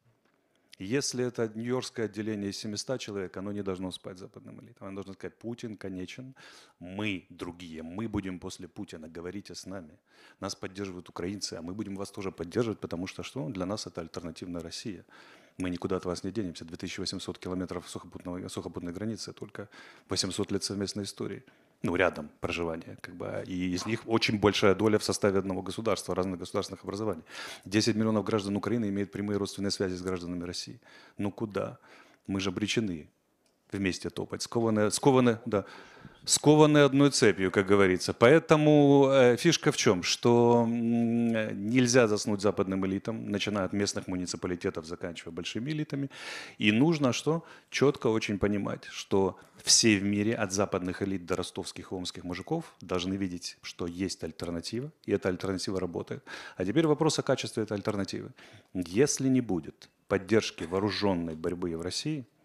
[0.79, 4.87] Если это нью-йоркское отделение из 700 человек, оно не должно спать западным элитам.
[4.87, 6.35] Оно должно сказать, Путин конечен,
[6.79, 9.99] мы другие, мы будем после Путина, говорите с нами.
[10.39, 13.49] Нас поддерживают украинцы, а мы будем вас тоже поддерживать, потому что что?
[13.49, 15.03] Для нас это альтернативная Россия.
[15.57, 16.63] Мы никуда от вас не денемся.
[16.63, 19.67] 2800 километров сухопутной границы, только
[20.07, 21.43] 800 лет совместной истории.
[21.81, 26.13] Ну, рядом проживания, как бы, и из них очень большая доля в составе одного государства,
[26.13, 27.23] разных государственных образований.
[27.65, 30.81] 10 миллионов граждан Украины имеют прямые родственные связи с гражданами России.
[31.17, 31.79] Ну куда?
[32.27, 33.09] Мы же обречены
[33.71, 35.65] вместе топать, скованы, скованы, да,
[36.25, 38.13] скованы одной цепью, как говорится.
[38.13, 40.03] Поэтому э, фишка в чем?
[40.03, 46.09] Что нельзя заснуть западным элитам, начиная от местных муниципалитетов, заканчивая большими элитами.
[46.57, 47.43] И нужно что?
[47.69, 52.73] Четко очень понимать, что все в мире, от западных элит до ростовских и омских мужиков,
[52.81, 56.23] должны видеть, что есть альтернатива, и эта альтернатива работает.
[56.57, 58.31] А теперь вопрос о качестве этой альтернативы.
[58.73, 62.25] Если не будет поддержки вооруженной борьбы в России–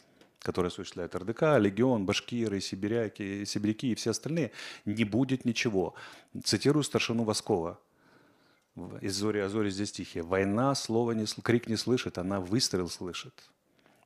[0.45, 4.53] которые осуществляют РДК, Легион, Башкиры, Сибиряки, Сибиряки и все остальные,
[4.85, 5.95] не будет ничего.
[6.45, 7.81] Цитирую старшину Воскова
[9.01, 10.23] из «Зори, а зори здесь тихие».
[10.23, 13.33] Война, слово не, крик не слышит, она выстрел слышит.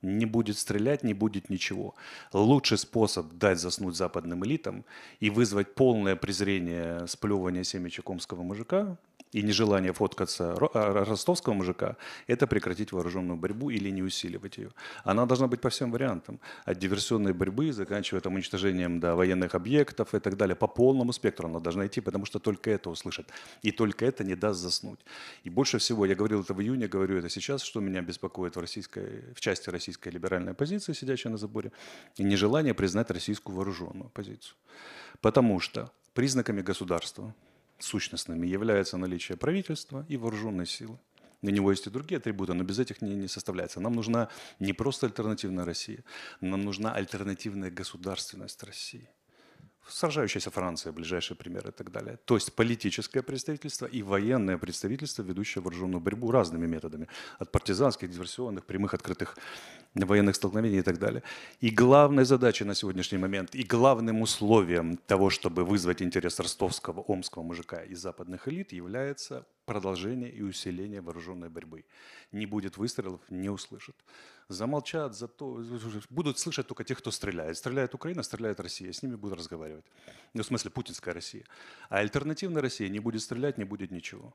[0.01, 1.93] Не будет стрелять, не будет ничего.
[2.31, 4.85] Лучший способ дать заснуть западным элитам
[5.19, 8.97] и вызвать полное презрение, сплевывание семечекомского мужика
[9.31, 14.71] и нежелание фоткаться а, ростовского мужика– это прекратить вооруженную борьбу или не усиливать ее.
[15.03, 16.39] Она должна быть по всем вариантам.
[16.65, 20.55] От диверсионной борьбы, заканчивая там, уничтожением да, военных объектов и так далее.
[20.55, 23.27] По полному спектру она должна идти, потому что только это услышат.
[23.61, 24.99] И только это не даст заснуть.
[25.43, 28.59] И больше всего, я говорил это в июне, говорю это сейчас, что меня беспокоит в,
[28.59, 31.71] российской, в части российской либеральной оппозиции, сидящей на заборе,
[32.17, 34.55] и нежелание признать российскую вооруженную оппозицию.
[35.21, 37.35] Потому что признаками государства,
[37.79, 40.99] сущностными является наличие правительства и вооруженной силы.
[41.41, 43.79] На него есть и другие атрибуты, но без этих не, не составляется.
[43.79, 44.27] Нам нужна
[44.59, 46.03] не просто альтернативная Россия,
[46.41, 49.09] нам нужна альтернативная государственность России.
[49.87, 52.17] Сражающаяся Франция, ближайший пример и так далее.
[52.25, 57.07] То есть политическое представительство и военное представительство, ведущее вооруженную борьбу разными методами.
[57.39, 59.35] От партизанских, диверсионных, прямых, открытых
[59.95, 61.23] военных столкновений и так далее.
[61.59, 67.43] И главной задачей на сегодняшний момент, и главным условием того, чтобы вызвать интерес ростовского, омского
[67.43, 71.85] мужика и западных элит, является продолжение и усиление вооруженной борьбы.
[72.31, 73.95] Не будет выстрелов, не услышат.
[74.47, 75.63] Замолчат, зато
[76.09, 77.57] будут слышать только тех, кто стреляет.
[77.57, 79.85] Стреляет Украина, стреляет Россия, с ними будут разговаривать.
[80.33, 81.43] Ну, в смысле, путинская Россия.
[81.89, 84.33] А альтернативная Россия не будет стрелять, не будет ничего.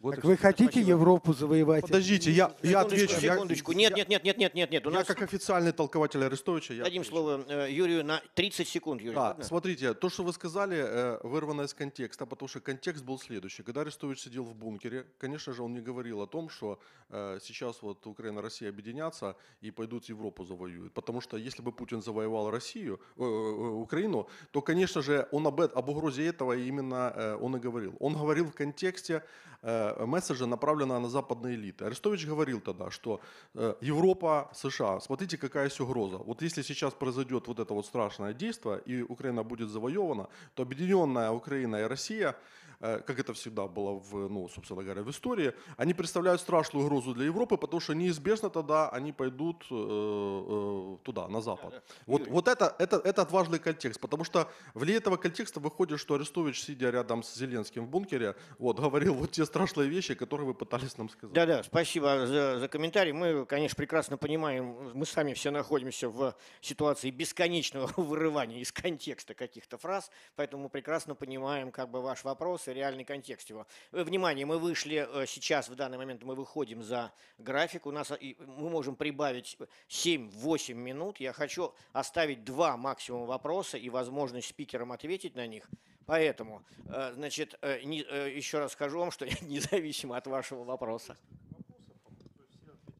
[0.00, 0.80] Вот так вы хотите.
[0.80, 1.82] Европу завоевать?
[1.82, 3.20] Подождите, я, я отвечу.
[3.20, 3.72] Секундочку.
[3.72, 4.86] Нет, нет, нет, нет, нет, нет, нет.
[4.86, 5.06] У я нас...
[5.06, 6.72] как официальный толкователь Арестовича.
[6.72, 7.10] Я Дадим отвечу.
[7.10, 9.02] слово э, Юрию на 30 секунд.
[9.02, 9.44] Юрий, да, ладно?
[9.44, 13.62] смотрите, то, что вы сказали, э, вырвано из контекста, потому что контекст был следующий.
[13.62, 16.80] Когда Арестович сидел в бункере, конечно же, он не говорил о том, что
[17.10, 20.94] э, сейчас вот Украина и Россия объединятся и пойдут Европу завоюют.
[20.94, 25.88] Потому что если бы Путин завоевал Россию, э, Украину, то, конечно же, он об, об
[25.90, 27.96] угрозе этого именно он и говорил.
[28.00, 29.22] Он говорил в контексте
[29.62, 31.84] месседжа, направленного на западные элиты.
[31.84, 33.20] Арестович говорил тогда, что
[33.54, 36.16] э, Европа, США, смотрите, какая есть угроза.
[36.18, 41.30] Вот если сейчас произойдет вот это вот страшное действие, и Украина будет завоевана, то объединенная
[41.30, 45.94] Украина и Россия Э, как это всегда было, в, ну, собственно говоря, в истории, они
[45.94, 51.40] представляют страшную угрозу для Европы, потому что неизбежно тогда они пойдут э, э, туда, на
[51.42, 51.82] Запад.
[52.06, 56.62] Вот, вот это, это, это важный контекст, потому что в этого контекста выходит, что Арестович,
[56.62, 60.96] сидя рядом с Зеленским в бункере, вот, говорил вот те страшные вещи, которые вы пытались
[60.96, 61.34] нам сказать.
[61.34, 63.12] Да-да, спасибо за, за комментарий.
[63.12, 69.76] Мы, конечно, прекрасно понимаем, мы сами все находимся в ситуации бесконечного вырывания из контекста каких-то
[69.76, 73.66] фраз, поэтому мы прекрасно понимаем как бы ваш вопрос реальный контекст его.
[73.92, 78.10] Э, внимание, мы вышли э, сейчас, в данный момент мы выходим за график, у нас
[78.10, 79.56] мы можем прибавить
[79.88, 81.20] 7-8 минут.
[81.20, 85.68] Я хочу оставить два максимум вопроса и возможность спикерам ответить на них.
[86.06, 91.16] Поэтому, э, значит, еще раз скажу вам, что независимо от вашего вопроса.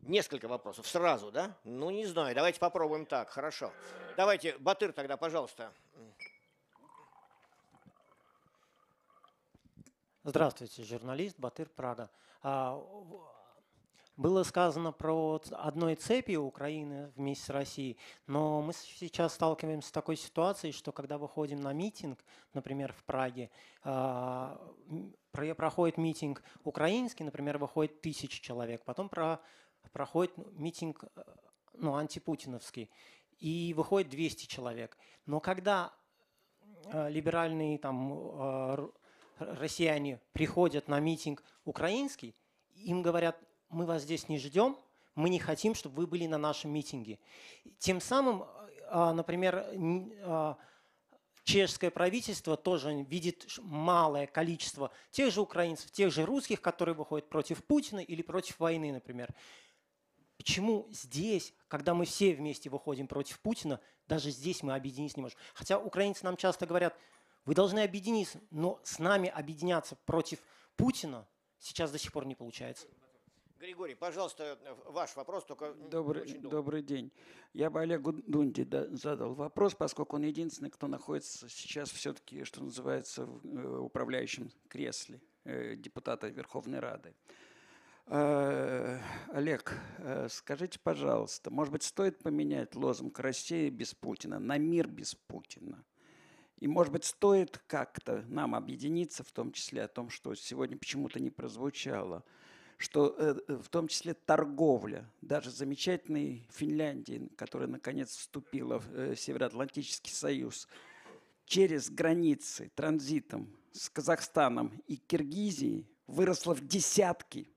[0.03, 1.57] Несколько вопросов сразу, да?
[1.63, 2.35] Ну, не знаю.
[2.35, 3.31] Давайте попробуем так.
[3.31, 3.73] Хорошо.
[4.17, 5.73] Давайте, Батыр тогда, пожалуйста.
[10.31, 12.09] Здравствуйте, журналист Батыр Прага.
[12.41, 12.81] А,
[14.17, 20.15] было сказано про одной цепи Украины вместе с Россией, но мы сейчас сталкиваемся с такой
[20.15, 22.25] ситуацией, что когда выходим на митинг,
[22.55, 23.51] например, в Праге,
[23.83, 24.57] а,
[25.33, 29.41] проходит митинг украинский, например, выходит тысяча человек, потом про,
[29.91, 31.03] проходит митинг
[31.73, 32.89] ну, антипутиновский,
[33.41, 34.97] и выходит 200 человек.
[35.27, 35.93] Но когда
[36.85, 38.93] а, либеральные там
[39.41, 42.35] россияне приходят на митинг украинский,
[42.75, 44.77] им говорят, мы вас здесь не ждем,
[45.15, 47.19] мы не хотим, чтобы вы были на нашем митинге.
[47.79, 48.45] Тем самым,
[48.89, 49.67] а, например,
[50.23, 50.57] а,
[51.45, 57.65] чешское правительство тоже видит малое количество тех же украинцев, тех же русских, которые выходят против
[57.65, 59.35] Путина или против войны, например.
[60.37, 63.79] Почему здесь, когда мы все вместе выходим против Путина,
[64.09, 65.39] даже здесь мы объединиться не можем?
[65.55, 66.97] Хотя украинцы нам часто говорят,
[67.45, 70.41] вы должны объединиться, но с нами объединяться против
[70.77, 71.27] Путина
[71.59, 72.87] сейчас до сих пор не получается.
[73.59, 76.57] Григорий, пожалуйста, ваш вопрос, только Добрый, очень долго.
[76.57, 77.13] добрый день.
[77.53, 82.63] Я бы Олегу Дунде да- задал вопрос, поскольку он единственный, кто находится сейчас все-таки, что
[82.63, 87.15] называется, в э, управляющем кресле э, депутата Верховной Рады.
[88.07, 94.89] Э, Олег, э, скажите, пожалуйста, может быть, стоит поменять лозунг «Россия без Путина» на «Мир
[94.89, 95.85] без Путина»?
[96.61, 101.19] И, может быть, стоит как-то нам объединиться, в том числе о том, что сегодня почему-то
[101.19, 102.23] не прозвучало,
[102.77, 109.17] что э, э, в том числе торговля, даже замечательной Финляндии, которая наконец вступила в э,
[109.17, 110.69] Североатлантический союз,
[111.47, 117.49] через границы транзитом с Казахстаном и Киргизией выросла в десятки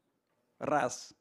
[0.60, 1.14] раз.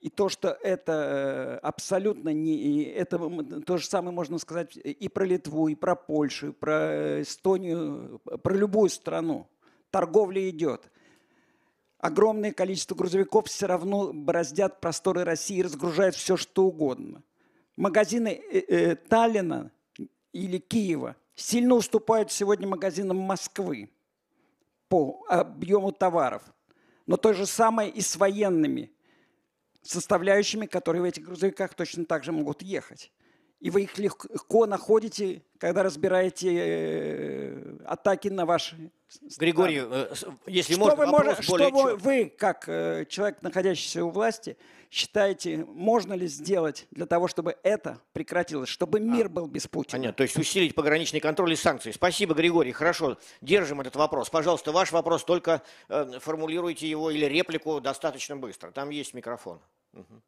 [0.00, 2.84] И то, что это э, абсолютно не...
[2.84, 3.18] Это
[3.66, 8.54] то же самое можно сказать и про Литву, и про Польшу, и про Эстонию, про
[8.54, 9.46] любую страну.
[9.90, 10.90] Торговля идет.
[11.98, 17.22] Огромное количество грузовиков все равно бороздят просторы России и разгружают все, что угодно.
[17.76, 19.70] Магазины э, э, Таллина
[20.32, 23.90] или Киева сильно уступают сегодня магазинам Москвы
[24.88, 26.42] по объему товаров.
[27.06, 28.92] Но то же самое и с военными
[29.82, 33.10] составляющими, которые в этих грузовиках точно так же могут ехать.
[33.60, 38.90] И вы их легко находите, когда разбираете э, атаки на ваши.
[39.38, 40.14] Григорий, э,
[40.46, 44.08] если что можно, вы, вопрос можете- более что вы, вы, как э, человек, находящийся у
[44.08, 44.56] власти,
[44.90, 49.98] считаете, можно ли сделать для того, чтобы это прекратилось, чтобы мир был без Путина?
[49.98, 51.90] Понятно, то есть усилить пограничный контроль и санкции.
[51.90, 52.72] Спасибо, Григорий.
[52.72, 54.30] Хорошо, держим этот вопрос.
[54.30, 55.62] Пожалуйста, ваш вопрос, только
[56.20, 58.70] формулируйте его или реплику достаточно быстро.
[58.70, 59.60] Там есть микрофон.
[59.92, 60.22] Мгм.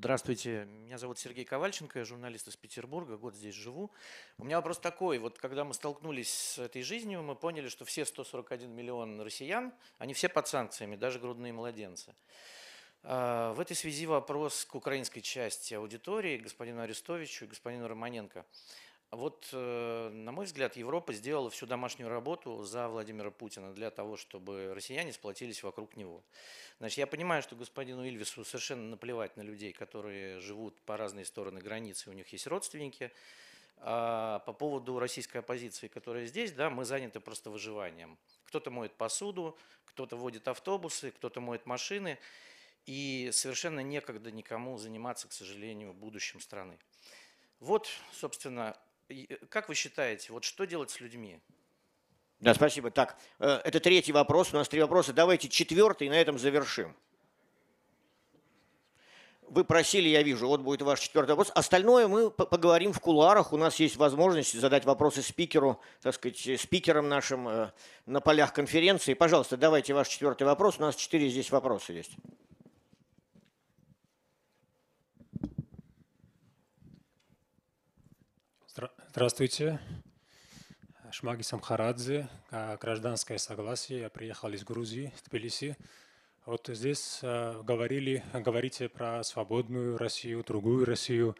[0.00, 3.90] Здравствуйте, меня зовут Сергей Ковальченко, я журналист из Петербурга, год здесь живу.
[4.38, 8.04] У меня вопрос такой, вот когда мы столкнулись с этой жизнью, мы поняли, что все
[8.04, 12.14] 141 миллион россиян, они все под санкциями, даже грудные младенцы.
[13.02, 18.46] А, В этой связи вопрос к украинской части аудитории, господину Арестовичу и господину Романенко.
[19.10, 24.18] Вот, э, на мой взгляд, Европа сделала всю домашнюю работу за Владимира Путина для того,
[24.18, 26.22] чтобы россияне сплотились вокруг него.
[26.78, 31.60] Значит, я понимаю, что господину Ильвису совершенно наплевать на людей, которые живут по разные стороны
[31.60, 33.10] границы, у них есть родственники.
[33.80, 38.18] А по поводу российской оппозиции, которая здесь, да, мы заняты просто выживанием.
[38.44, 39.56] Кто-то моет посуду,
[39.86, 42.18] кто-то водит автобусы, кто-то моет машины.
[42.84, 46.78] И совершенно некогда никому заниматься, к сожалению, будущим страны.
[47.60, 48.76] Вот, собственно,
[49.48, 51.40] как вы считаете, вот что делать с людьми?
[52.40, 52.90] Да, спасибо.
[52.90, 54.52] Так, э, это третий вопрос.
[54.52, 55.12] У нас три вопроса.
[55.12, 56.94] Давайте четвертый, и на этом завершим.
[59.50, 61.50] Вы просили, я вижу, вот будет ваш четвертый вопрос.
[61.54, 63.52] Остальное мы по- поговорим в кулуарах.
[63.52, 67.72] У нас есть возможность задать вопросы спикеру, так сказать, э, спикерам нашим э,
[68.06, 69.14] на полях конференции.
[69.14, 70.78] Пожалуйста, давайте ваш четвертый вопрос.
[70.78, 72.12] У нас четыре здесь вопроса есть.
[79.18, 79.80] Здравствуйте.
[81.10, 84.02] Шмаги Самхарадзе, а, гражданское согласие.
[84.02, 85.76] Я приехал из Грузии, Тбилиси.
[86.46, 91.34] Вот здесь а, говорили, говорите про свободную Россию, другую Россию,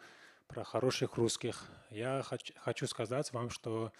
[0.47, 1.69] про хороших русских.
[1.89, 3.93] Я хоч- хочу сказать вам, что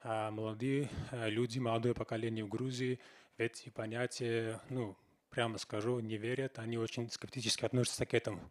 [0.00, 2.98] а, молодые люди, молодое поколение в Грузии
[3.36, 4.96] в эти понятия, ну,
[5.28, 6.58] прямо скажу, не верят.
[6.58, 8.50] Они очень скептически относятся к этому.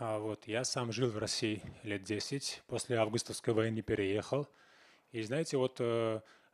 [0.00, 4.46] А вот я сам жил в России лет 10, после августовской войны переехал.
[5.10, 5.78] И знаете, вот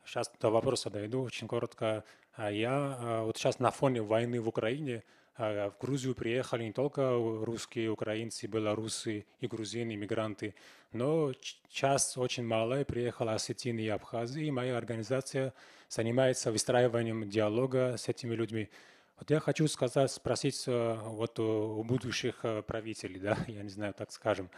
[0.03, 2.03] сейчас до вопроса дойду очень коротко.
[2.33, 5.03] А Я а, вот сейчас на фоне войны в Украине
[5.37, 10.53] а, в Грузию приехали не только русские, украинцы, белорусы и грузины, иммигранты,
[10.91, 11.31] но
[11.69, 15.53] часть очень малая приехала осетины и абхазы, и моя организация
[15.87, 18.69] занимается выстраиванием диалога с этими людьми.
[19.17, 23.69] Вот я хочу сказать, спросить э, вот у у будущих э, правителей, да, я не
[23.69, 24.49] знаю, так скажем,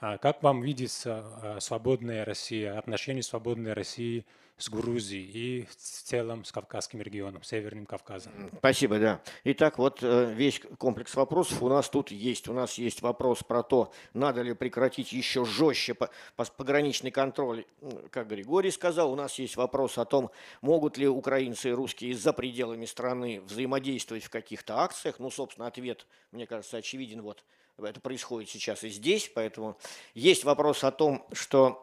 [0.00, 4.24] а как вам видится э, свободная Россия, отношения свободной России
[4.56, 8.32] с Грузией и в целом с Кавказским регионом, Северным Кавказом?
[8.58, 9.20] Спасибо, да.
[9.44, 12.48] Итак, вот э, весь комплекс вопросов у нас тут есть.
[12.48, 17.64] У нас есть вопрос про то, надо ли прекратить еще жестче по- по- пограничный контроль,
[18.10, 19.12] как Григорий сказал.
[19.12, 20.30] У нас есть вопрос о том,
[20.60, 25.18] могут ли украинцы и русские за пределами страны взаимодействовать в каких-то акциях.
[25.18, 27.22] Ну, собственно, ответ, мне кажется, очевиден.
[27.22, 27.44] Вот
[27.82, 29.76] это происходит сейчас и здесь, поэтому
[30.14, 31.80] есть вопрос о том, что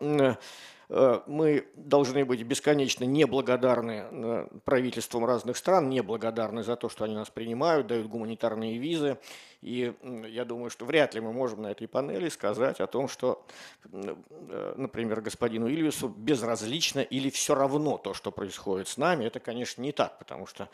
[1.25, 7.29] мы должны быть бесконечно неблагодарны э, правительствам разных стран, неблагодарны за то, что они нас
[7.29, 9.17] принимают, дают гуманитарные визы.
[9.61, 9.93] И
[10.27, 13.45] я думаю, что вряд ли мы можем на этой панели сказать о том, что,
[13.91, 19.25] например, господину Ильвису безразлично или все равно то, что происходит с нами.
[19.25, 20.67] Это, конечно, не так, потому что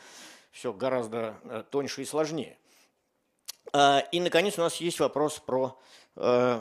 [0.52, 1.36] все гораздо
[1.70, 2.58] тоньше и сложнее.
[3.74, 5.80] А, и, наконец, у нас есть вопрос про,
[6.16, 6.60] э,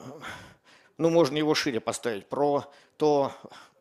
[0.99, 2.65] ну, можно его шире поставить, про
[2.97, 3.33] то,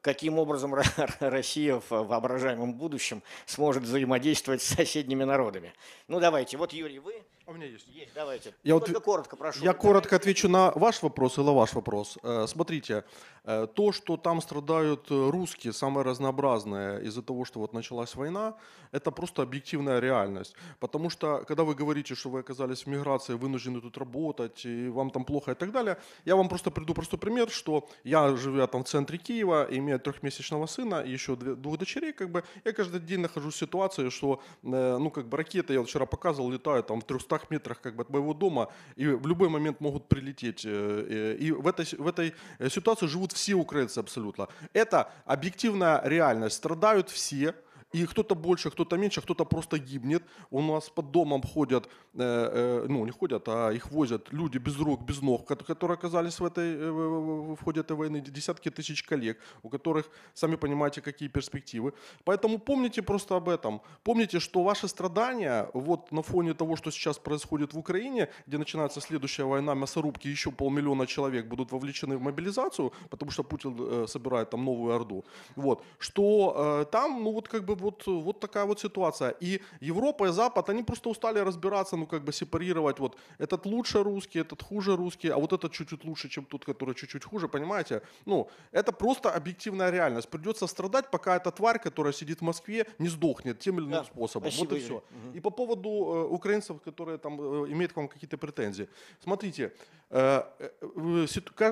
[0.01, 0.75] каким образом
[1.19, 5.73] Россия в воображаемом будущем сможет взаимодействовать с соседними народами.
[6.07, 7.87] Ну, давайте, вот, Юрий, вы у меня есть.
[7.87, 8.53] Есть, давайте.
[8.63, 9.63] Я Только вот, коротко прошу.
[9.63, 12.17] Я коротко отвечу на ваш вопрос или ваш вопрос.
[12.23, 13.03] Э, смотрите,
[13.43, 18.55] э, то, что там страдают э, русские, самое разнообразное из-за того, что вот началась война,
[18.91, 20.55] это просто объективная реальность.
[20.79, 25.11] Потому что, когда вы говорите, что вы оказались в миграции, вынуждены тут работать, и вам
[25.11, 28.83] там плохо и так далее, я вам просто приду простой пример, что я, живя там
[28.83, 33.19] в центре Киева, имея трехмесячного сына и еще двух дочерей, как бы, я каждый день
[33.19, 37.34] нахожусь в ситуации, что, ну, как бы ракеты, я вчера показывал, летают там в 300
[37.39, 40.65] 200 метрах как бы, от моего дома, и в любой момент могут прилететь.
[40.65, 42.33] Э, э, и в этой, в этой
[42.69, 44.47] ситуации живут все украинцы абсолютно.
[44.73, 46.55] Это объективная реальность.
[46.55, 47.55] Страдают все,
[47.95, 50.23] и кто-то больше, кто-то меньше, кто-то просто гибнет.
[50.51, 54.79] У нас под домом ходят, э, э, ну не ходят, а их возят люди без
[54.79, 59.37] рук, без ног, которые оказались в, этой, э, в ходе этой войны, десятки тысяч коллег,
[59.63, 61.93] у которых, сами понимаете, какие перспективы.
[62.25, 63.81] Поэтому помните просто об этом.
[64.03, 69.01] Помните, что ваши страдания, вот на фоне того, что сейчас происходит в Украине, где начинается
[69.01, 74.65] следующая война мясорубки, еще полмиллиона человек будут вовлечены в мобилизацию, потому что Путин собирает там
[74.65, 75.23] новую Орду,
[75.55, 79.35] вот, что там, ну вот как бы вот, вот такая вот ситуация.
[79.43, 84.03] И Европа и Запад, они просто устали разбираться, ну как бы сепарировать, вот этот лучше
[84.03, 88.01] русский, этот хуже русский, а вот этот чуть-чуть лучше, чем тот, который чуть-чуть хуже, понимаете?
[88.25, 90.29] Ну, это просто объективная реальность.
[90.29, 94.03] Придется страдать, пока эта тварь, которая сидит в Москве, не сдохнет тем или иным да,
[94.03, 94.51] способом.
[94.51, 94.95] Спасибо, вот и все.
[94.95, 95.37] Угу.
[95.37, 98.87] И по поводу э, украинцев, которые там э, имеют к вам какие-то претензии.
[99.23, 99.71] Смотрите,
[100.09, 101.27] э, э,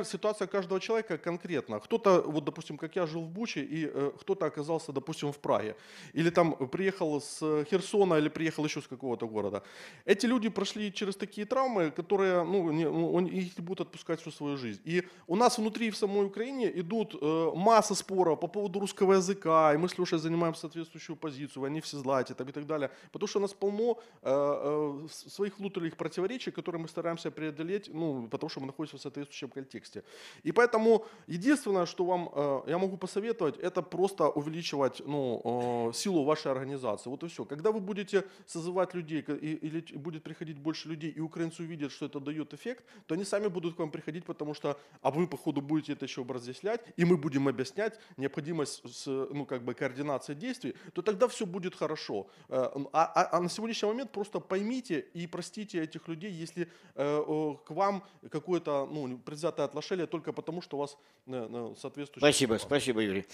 [0.06, 1.80] ситуация каждого человека конкретна.
[1.80, 5.76] Кто-то, вот допустим, как я жил в Буче, и э, кто-то оказался, допустим, в Праге
[6.14, 9.64] или там приехал с Херсона, или приехал еще с какого-то города.
[10.06, 14.32] Эти люди прошли через такие травмы, которые, ну, не, ну, их не будут отпускать всю
[14.32, 14.82] свою жизнь.
[14.86, 19.74] И у нас внутри в самой Украине идут э, масса споров по поводу русского языка,
[19.74, 22.90] и мы с Лешей занимаем соответствующую позицию, они все там, и так далее.
[23.12, 28.28] Потому что у нас полно э, э, своих внутренних противоречий, которые мы стараемся преодолеть, ну,
[28.28, 30.04] потому что мы находимся в соответствующем контексте.
[30.46, 36.24] И поэтому единственное, что вам э, я могу посоветовать, это просто увеличивать ну, э, силу
[36.24, 37.10] вашей организации.
[37.10, 37.46] Вот и все.
[37.46, 42.20] Когда вы будете созывать людей, или будет приходить больше людей, и украинцы увидят, что это
[42.20, 45.94] дает эффект, то они сами будут к вам приходить, потому что, а вы, походу, будете
[45.94, 51.02] это еще разъяснять, и мы будем объяснять необходимость с, ну, как бы координации действий, то
[51.02, 52.28] тогда все будет хорошо.
[52.50, 57.56] Э, а, а, а на сегодняшний момент просто поймите и простите этих людей, если э,
[57.66, 62.32] к вам какое-то ну, предвзятое отношение только потому, что у вас э, соответствующее...
[62.32, 63.26] Спасибо, спасибо, Юрий.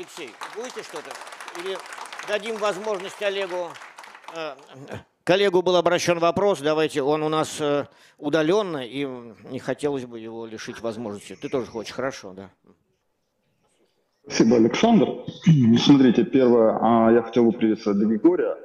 [0.00, 1.10] Алексей, будете что-то?
[1.60, 1.76] Или
[2.26, 3.68] дадим возможность Олегу?
[4.34, 4.54] Э,
[5.24, 7.84] коллегу был обращен вопрос, давайте, он у нас э,
[8.16, 9.04] удаленно, и
[9.50, 11.36] не хотелось бы его лишить возможности.
[11.36, 12.50] Ты тоже хочешь, хорошо, да.
[14.24, 15.06] Спасибо, Александр.
[15.78, 18.56] Смотрите, первое, а, я хотел бы приветствовать Григория,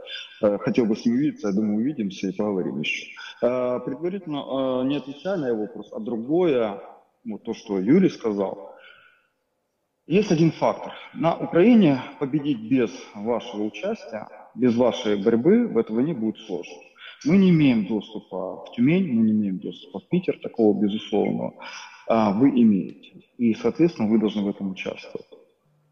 [0.42, 3.12] э, хотел бы с ним увидеться, я думаю, увидимся и поговорим еще.
[3.42, 6.82] Предварительно, не отвечая на его вопрос, а другое,
[7.26, 8.75] вот то, что Юрий сказал,
[10.08, 10.94] есть один фактор.
[11.14, 16.76] На Украине победить без вашего участия, без вашей борьбы в этой войне будет сложно.
[17.26, 21.56] Мы не имеем доступа в Тюмень, мы не имеем доступа в Питер, такого безусловного.
[22.08, 23.24] А вы имеете.
[23.38, 25.26] И, соответственно, вы должны в этом участвовать.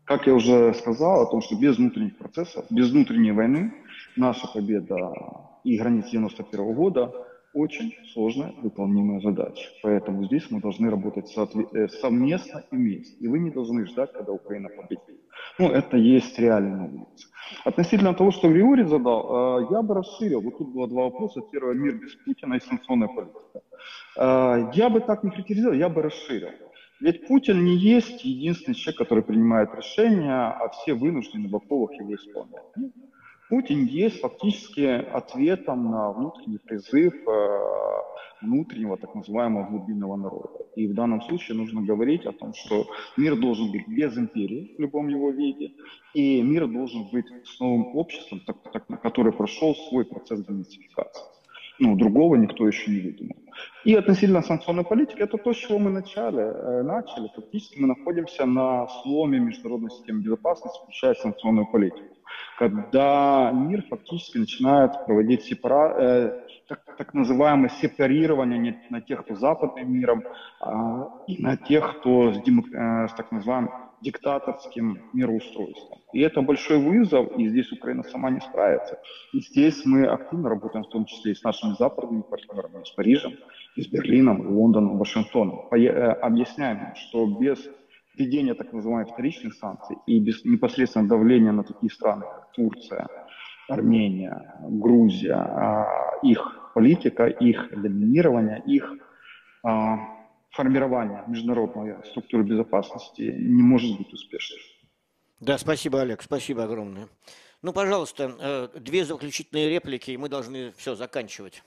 [0.05, 3.73] Как я уже сказал о том, что без внутренних процессов, без внутренней войны
[4.15, 5.13] наша победа
[5.63, 7.11] и границ 91 года
[7.53, 9.69] очень сложная выполнимая задача.
[9.81, 13.15] Поэтому здесь мы должны работать э, совместно и вместе.
[13.19, 15.21] И вы не должны ждать, когда Украина победит.
[15.59, 17.27] Ну, это есть реально на улице.
[17.63, 20.41] Относительно того, что Григорий задал, э, я бы расширил.
[20.41, 21.41] Вот тут было два вопроса.
[21.51, 23.61] Первое, мир без Путина и санкционная политика.
[24.17, 26.49] Э, я бы так не критизировал, я бы расширил.
[26.99, 32.15] Ведь Путин не есть единственный человек, который принимает решения, а все вынуждены в оковах его
[32.15, 32.63] исполнять.
[33.53, 37.59] Путин есть фактически ответом на внутренний призыв э,
[38.41, 40.65] внутреннего так называемого глубинного народа.
[40.75, 44.81] И в данном случае нужно говорить о том, что мир должен быть без империи в
[44.81, 45.71] любом его виде,
[46.15, 51.23] и мир должен быть с новым обществом, так, так, который прошел свой процесс денацификации.
[51.77, 53.35] Ну, другого никто еще не выдумал.
[53.85, 56.41] И относительно санкционной политики, это то, с чего мы начали.
[56.41, 57.29] Э, начали.
[57.35, 62.12] Фактически мы находимся на сломе международной системы безопасности, включая санкционную политику.
[62.57, 65.95] Когда мир фактически начинает проводить сепара...
[65.99, 70.23] э, так, так называемое сепарирование на тех, кто западным миром,
[70.61, 70.69] э,
[71.27, 72.65] и на тех, кто с, демок...
[72.71, 73.71] э, с так называемым
[74.03, 75.99] диктаторским мироустройством.
[76.11, 78.99] И это большой вызов, и здесь Украина сама не справится.
[79.31, 83.33] И здесь мы активно работаем, в том числе и с нашими западными партнерами, с Парижем,
[83.75, 85.67] и с Берлином, Лондоном, Вашингтоном.
[85.71, 87.67] Э, объясняем, что без
[88.15, 93.07] введения так называемых вторичных санкций и без непосредственного давления на такие страны, как Турция,
[93.69, 98.91] Армения, Грузия, а, их политика, их доминирование, их
[99.63, 99.97] а,
[100.51, 104.59] формирование международной структуры безопасности не может быть успешным.
[105.39, 107.07] Да, спасибо, Олег, спасибо огромное.
[107.61, 111.63] Ну, пожалуйста, э, две заключительные реплики, и мы должны все заканчивать.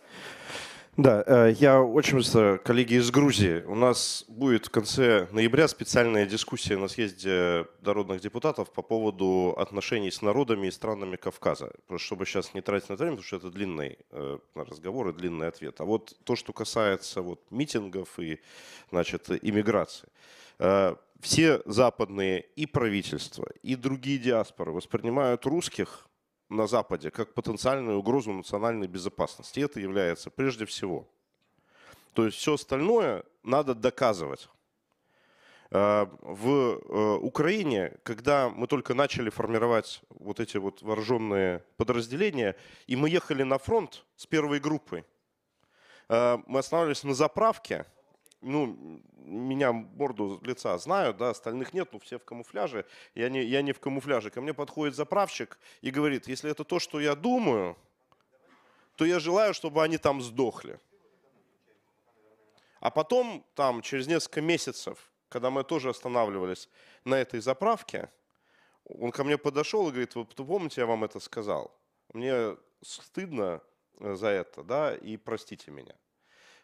[0.97, 3.62] Да, э, я очень быстро, коллеги из Грузии.
[3.66, 10.11] У нас будет в конце ноября специальная дискуссия на съезде народных депутатов по поводу отношений
[10.11, 11.72] с народами и странами Кавказа.
[11.86, 15.49] Просто чтобы сейчас не тратить на время, потому что это длинный э, разговор и длинный
[15.49, 15.82] ответ.
[15.82, 18.40] А вот то, что касается вот митингов и
[18.90, 20.09] значит, иммиграции.
[20.59, 26.09] Э, все западные и правительства, и другие диаспоры воспринимают русских
[26.49, 29.61] на Западе как потенциальную угрозу национальной безопасности.
[29.61, 31.09] И это является прежде всего.
[32.12, 34.49] То есть все остальное надо доказывать.
[35.70, 42.97] Э, в э, Украине, когда мы только начали формировать вот эти вот вооруженные подразделения, и
[42.97, 45.05] мы ехали на фронт с первой группой,
[46.09, 47.84] э, мы останавливались на заправке,
[48.47, 53.62] ну, меня морду лица знают, да, остальных нет, ну, все в камуфляже, я не, я
[53.62, 54.30] не в камуфляже.
[54.30, 57.76] Ко мне подходит заправщик и говорит, если это то, что я думаю,
[58.97, 60.78] то я желаю, чтобы они там сдохли.
[62.80, 66.68] А потом, там, через несколько месяцев, когда мы тоже останавливались
[67.05, 68.11] на этой заправке,
[68.84, 71.76] он ко мне подошел и говорит, вы помните, я вам это сказал?
[72.12, 73.61] Мне стыдно
[73.99, 75.94] за это, да, и простите меня.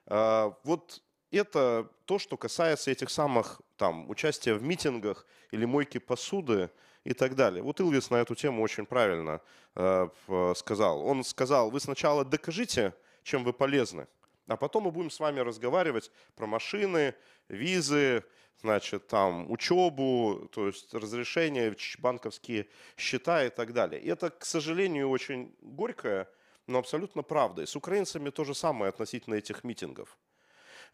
[0.06, 1.02] А, вот
[1.36, 6.70] это то, что касается этих самых там участия в митингах или мойки посуды
[7.04, 7.62] и так далее.
[7.62, 9.40] Вот Илвис на эту тему очень правильно
[9.74, 10.08] э,
[10.56, 11.04] сказал.
[11.04, 14.06] Он сказал, вы сначала докажите, чем вы полезны,
[14.46, 17.14] а потом мы будем с вами разговаривать про машины,
[17.48, 18.24] визы,
[18.60, 24.00] значит, там, учебу, то есть разрешения, банковские счета и так далее.
[24.00, 26.28] И это, к сожалению, очень горькая,
[26.66, 27.62] но абсолютно правда.
[27.62, 30.16] И с украинцами то же самое относительно этих митингов.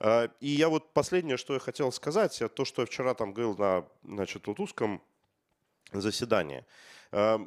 [0.01, 3.57] А, и я вот последнее, что я хотел сказать, то, что я вчера там говорил
[3.57, 5.03] на значит, вот узком
[5.93, 6.65] заседании.
[7.13, 7.41] А,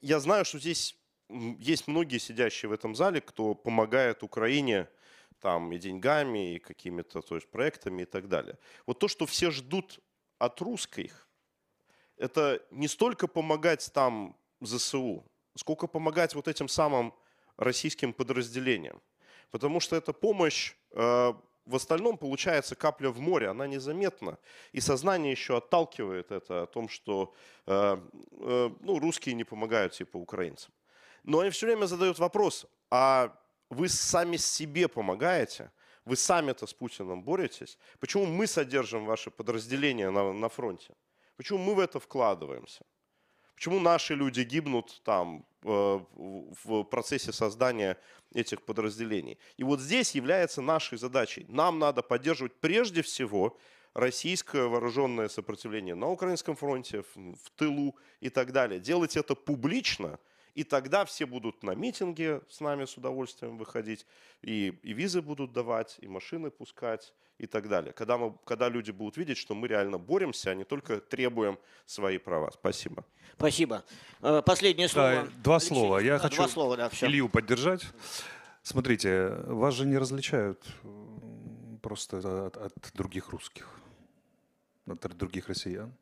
[0.00, 0.96] я знаю, что здесь
[1.28, 4.88] есть многие сидящие в этом зале, кто помогает Украине
[5.40, 8.58] там и деньгами, и какими-то то есть, проектами и так далее.
[8.86, 10.00] Вот то, что все ждут
[10.38, 11.28] от русских,
[12.16, 15.24] это не столько помогать там ЗСУ,
[15.56, 17.14] сколько помогать вот этим самым
[17.56, 19.00] российским подразделениям.
[19.50, 24.38] Потому что это помощь а, в остальном получается капля в море, она незаметна.
[24.72, 27.34] И сознание еще отталкивает это о том, что
[27.66, 27.96] э,
[28.32, 30.72] э, ну, русские не помогают типа украинцам.
[31.24, 33.36] Но они все время задают вопрос, а
[33.68, 35.70] вы сами себе помогаете?
[36.04, 37.78] Вы сами-то с Путиным боретесь?
[38.00, 40.94] Почему мы содержим ваши подразделения на, на фронте?
[41.36, 42.84] Почему мы в это вкладываемся?
[43.54, 47.96] Почему наши люди гибнут там в процессе создания
[48.34, 49.38] этих подразделений?
[49.56, 51.46] И вот здесь является нашей задачей.
[51.48, 53.58] Нам надо поддерживать прежде всего
[53.94, 58.80] российское вооруженное сопротивление на украинском фронте, в тылу и так далее.
[58.80, 60.18] Делать это публично–
[60.54, 64.06] и тогда все будут на митинге с нами с удовольствием выходить,
[64.42, 67.92] и, и визы будут давать, и машины пускать, и так далее.
[67.92, 72.18] Когда, мы, когда люди будут видеть, что мы реально боремся, а не только требуем свои
[72.18, 72.50] права.
[72.50, 73.04] Спасибо.
[73.36, 73.82] Спасибо.
[74.20, 75.24] Э, последнее слово.
[75.24, 75.68] Да, два Алексей.
[75.68, 75.98] слова.
[75.98, 77.06] Я да, хочу два слова, да, все.
[77.06, 77.86] Илью поддержать.
[78.62, 80.62] Смотрите, вас же не различают
[81.80, 83.70] просто от, от других русских,
[84.86, 85.94] от других россиян.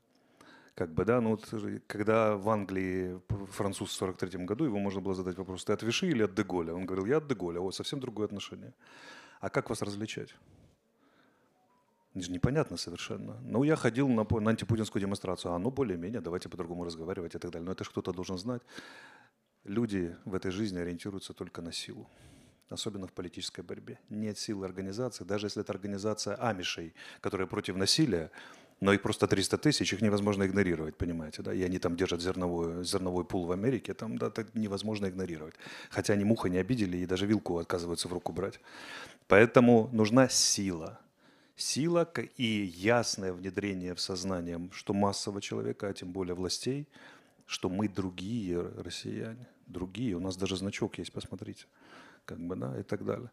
[0.74, 1.54] Как бы, да, ну вот,
[1.86, 3.20] когда в Англии
[3.52, 6.74] француз в 43 году, его можно было задать вопрос, ты от Виши или от Деголя?
[6.74, 8.72] Он говорил, я от Деголя, вот совсем другое отношение.
[9.40, 10.34] А как вас различать?
[12.20, 13.38] Же непонятно совершенно.
[13.42, 17.50] Ну, я ходил на, на антипутинскую демонстрацию, а ну, более-менее, давайте по-другому разговаривать и так
[17.50, 17.66] далее.
[17.66, 18.62] Но это же кто-то должен знать.
[19.64, 22.08] Люди в этой жизни ориентируются только на силу
[22.70, 23.98] особенно в политической борьбе.
[24.10, 28.30] Нет силы организации, даже если это организация амишей, которая против насилия,
[28.80, 32.84] но их просто 300 тысяч, их невозможно игнорировать, понимаете, да, и они там держат зерновой,
[32.84, 35.54] зерновой пул в Америке, там, да, это невозможно игнорировать.
[35.90, 38.60] Хотя они муха не обидели и даже вилку отказываются в руку брать.
[39.26, 41.00] Поэтому нужна сила.
[41.58, 46.86] Сила и ясное внедрение в сознание, что массового человека, а тем более властей,
[47.46, 50.14] что мы другие россияне, другие.
[50.14, 51.66] У нас даже значок есть, посмотрите,
[52.26, 53.32] как бы, да, и так далее.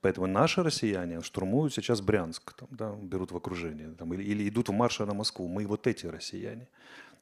[0.00, 4.70] Поэтому наши россияне штурмуют сейчас Брянск, там, да, берут в окружение, там, или, или идут
[4.70, 5.46] в марше на Москву.
[5.46, 6.68] Мы вот эти россияне.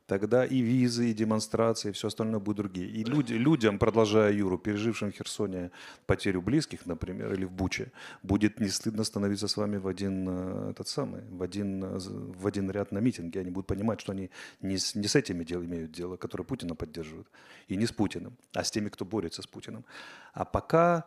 [0.06, 2.88] Тогда и визы, и демонстрации, и все остальное будут другие.
[2.88, 5.70] И люди, людям, продолжая Юру, пережившим в Херсоне
[6.06, 7.90] потерю близких, например, или в Буче,
[8.22, 12.46] будет не стыдно становиться с вами в один, э, этот самый, в один, э, в
[12.46, 13.40] один ряд на митинге.
[13.40, 14.30] Они будут понимать, что они
[14.60, 17.28] не с, не с этими дел имеют дело, которые Путина поддерживают,
[17.68, 19.86] и не с Путиным, а с теми, кто борется с Путиным.
[20.34, 21.04] А пока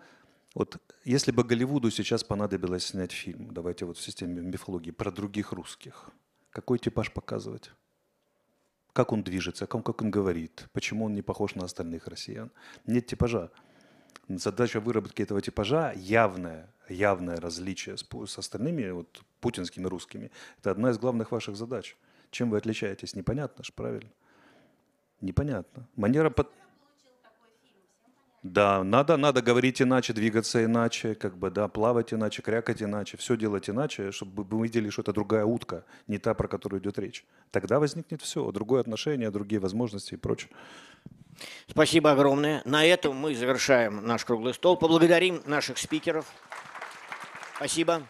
[0.55, 5.51] вот если бы Голливуду сейчас понадобилось снять фильм, давайте вот в системе мифологии, про других
[5.51, 6.09] русских,
[6.49, 7.71] какой типаж показывать?
[8.97, 12.49] Как он движется, как, как он говорит, почему он не похож на остальных россиян?
[12.87, 13.51] Нет типажа.
[14.27, 20.31] Задача выработки этого типажа явное, явное различие с, с остальными вот, путинскими русскими.
[20.57, 21.95] Это одна из главных ваших задач.
[22.31, 23.15] Чем вы отличаетесь?
[23.15, 24.09] Непонятно же, правильно?
[25.21, 25.87] Непонятно.
[25.95, 26.49] Манера под...
[28.53, 33.35] Да, надо, надо говорить иначе, двигаться иначе, как бы, да, плавать иначе, крякать иначе, все
[33.35, 37.25] делать иначе, чтобы мы видели, что это другая утка, не та, про которую идет речь.
[37.51, 40.49] Тогда возникнет все, другое отношение, другие возможности и прочее.
[41.69, 42.61] Спасибо огромное.
[42.63, 44.77] На этом мы завершаем наш круглый стол.
[44.77, 46.25] Поблагодарим наших спикеров.
[47.57, 48.03] Спасибо.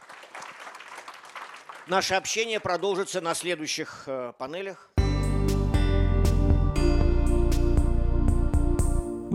[1.88, 4.92] Наше общение продолжится на следующих э, панелях.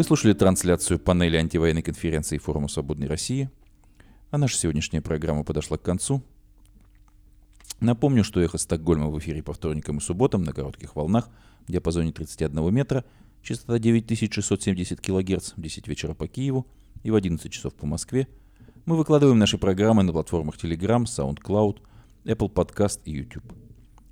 [0.02, 3.48] Вы слушали трансляцию панели антивоенной конференции Форума Свободной России.
[4.32, 6.24] А наша сегодняшняя программа подошла к концу.
[7.78, 11.28] Напомню, что «Эхо Стокгольма» в эфире по вторникам и субботам на коротких волнах
[11.68, 13.04] в диапазоне 31 метра,
[13.44, 16.66] частота 9670 кГц в 10 вечера по Киеву
[17.04, 18.26] и в 11 часов по Москве.
[18.86, 21.78] Мы выкладываем наши программы на платформах Telegram, SoundCloud,
[22.24, 23.44] Apple Podcast и YouTube.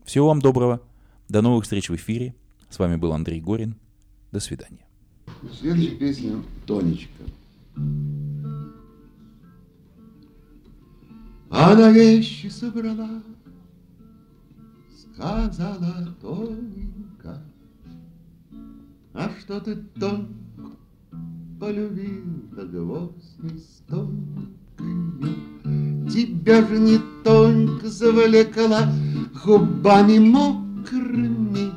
[0.04, 0.82] Всего вам доброго.
[1.28, 2.36] До новых встреч в эфире.
[2.68, 3.74] С вами был Андрей Горин.
[4.30, 4.89] До свидания.
[5.48, 7.24] Следующая песня «Тонечка».
[11.48, 13.22] Она вещи собрала,
[14.94, 17.42] сказала Тоненька,
[19.14, 20.76] А что ты Тоньку
[21.58, 24.60] полюбил, да гвоздь с тонкою?
[26.10, 28.92] Тебя же не Тонька завлекла
[29.44, 31.72] губами мокрыми,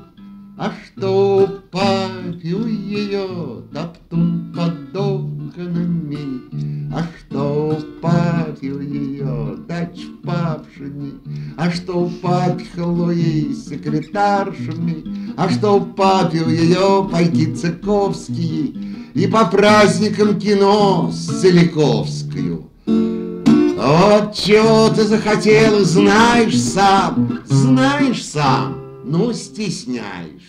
[0.55, 11.13] а что папил ее топтун под окнами, А что папил ее дач папшини,
[11.57, 18.75] А что папихало ей секретаршами, А что папил ее пайки цыковские
[19.15, 22.69] И по праздникам кино с Целиковскую.
[22.85, 30.42] Вот чего ты захотел, знаешь сам, знаешь сам, ну стесняешься.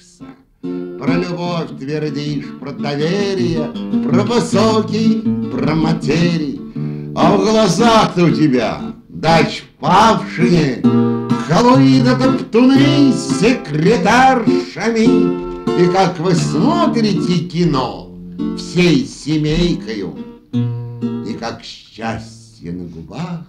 [0.64, 3.68] Про любовь твердишь, про доверие,
[4.02, 6.58] про высокий, про материи.
[7.14, 10.82] А в глазах-то у тебя дач павшие,
[11.46, 15.04] Халуида топтуны с секретаршами.
[15.82, 18.10] И как вы смотрите кино
[18.56, 20.16] всей семейкою,
[21.28, 23.44] И как счастье на губах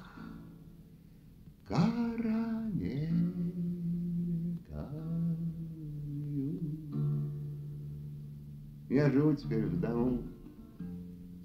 [8.89, 10.19] Я живу теперь в дому,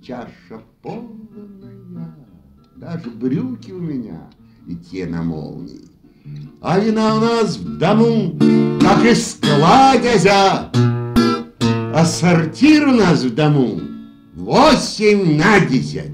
[0.03, 2.15] чаша полная,
[2.77, 4.29] даже брюки у меня
[4.69, 5.89] и те на молнии.
[6.61, 8.39] А вина у нас в дому,
[8.79, 10.71] как из складязя,
[11.95, 13.81] а сортир у нас в дому
[14.35, 16.13] восемь на десять.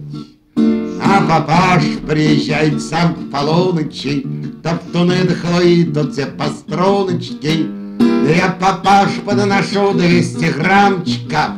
[0.56, 4.24] А папаш приезжает сам в полуночи,
[4.62, 7.85] Топтуны дохлоит тут все по струночке, да
[8.28, 11.50] я папаш подношу 200 граммчиков,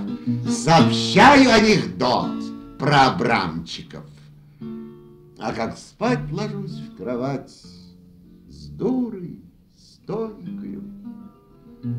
[0.49, 4.05] Сообщаю анекдот про Абрамчиков.
[5.39, 7.51] А как спать ложусь в кровать
[8.49, 9.41] С дурой,
[9.77, 10.83] с тонкою,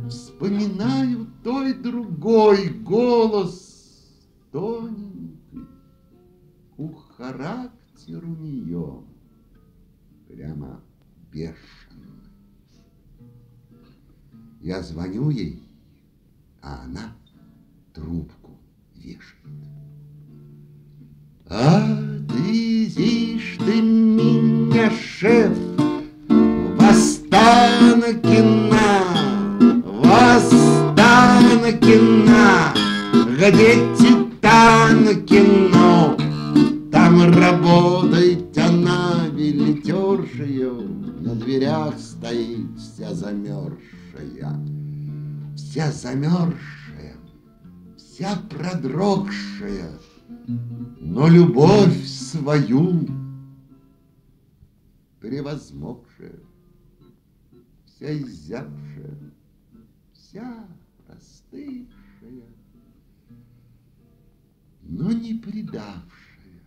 [0.10, 4.06] Вспоминаю той другой голос
[4.52, 5.66] тоненький,
[6.78, 9.04] У характер у нее
[10.28, 10.82] прямо
[11.32, 11.79] бешеный.
[14.62, 15.62] Я звоню ей,
[16.62, 17.16] а она
[17.94, 18.58] трубку
[18.96, 19.26] вешает.
[21.48, 22.88] Отвезишь
[23.60, 25.58] ты меня, шеф,
[26.28, 27.20] в Астан
[28.04, 28.98] Останкина,
[30.04, 31.14] Востанкина,
[33.38, 35.38] где Титанкино,
[36.92, 40.74] там работает она билетершею,
[41.22, 43.89] на дверях стоит вся замерзшая,
[45.70, 47.16] вся замерзшая,
[47.96, 50.00] вся продрогшая,
[50.48, 53.08] но любовь свою
[55.20, 56.40] превозмогшая,
[57.86, 59.32] вся изябшая,
[60.12, 60.68] вся
[61.08, 62.50] остывшая,
[64.82, 66.64] но не предавшая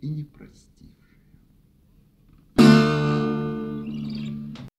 [0.00, 0.63] и не простившая.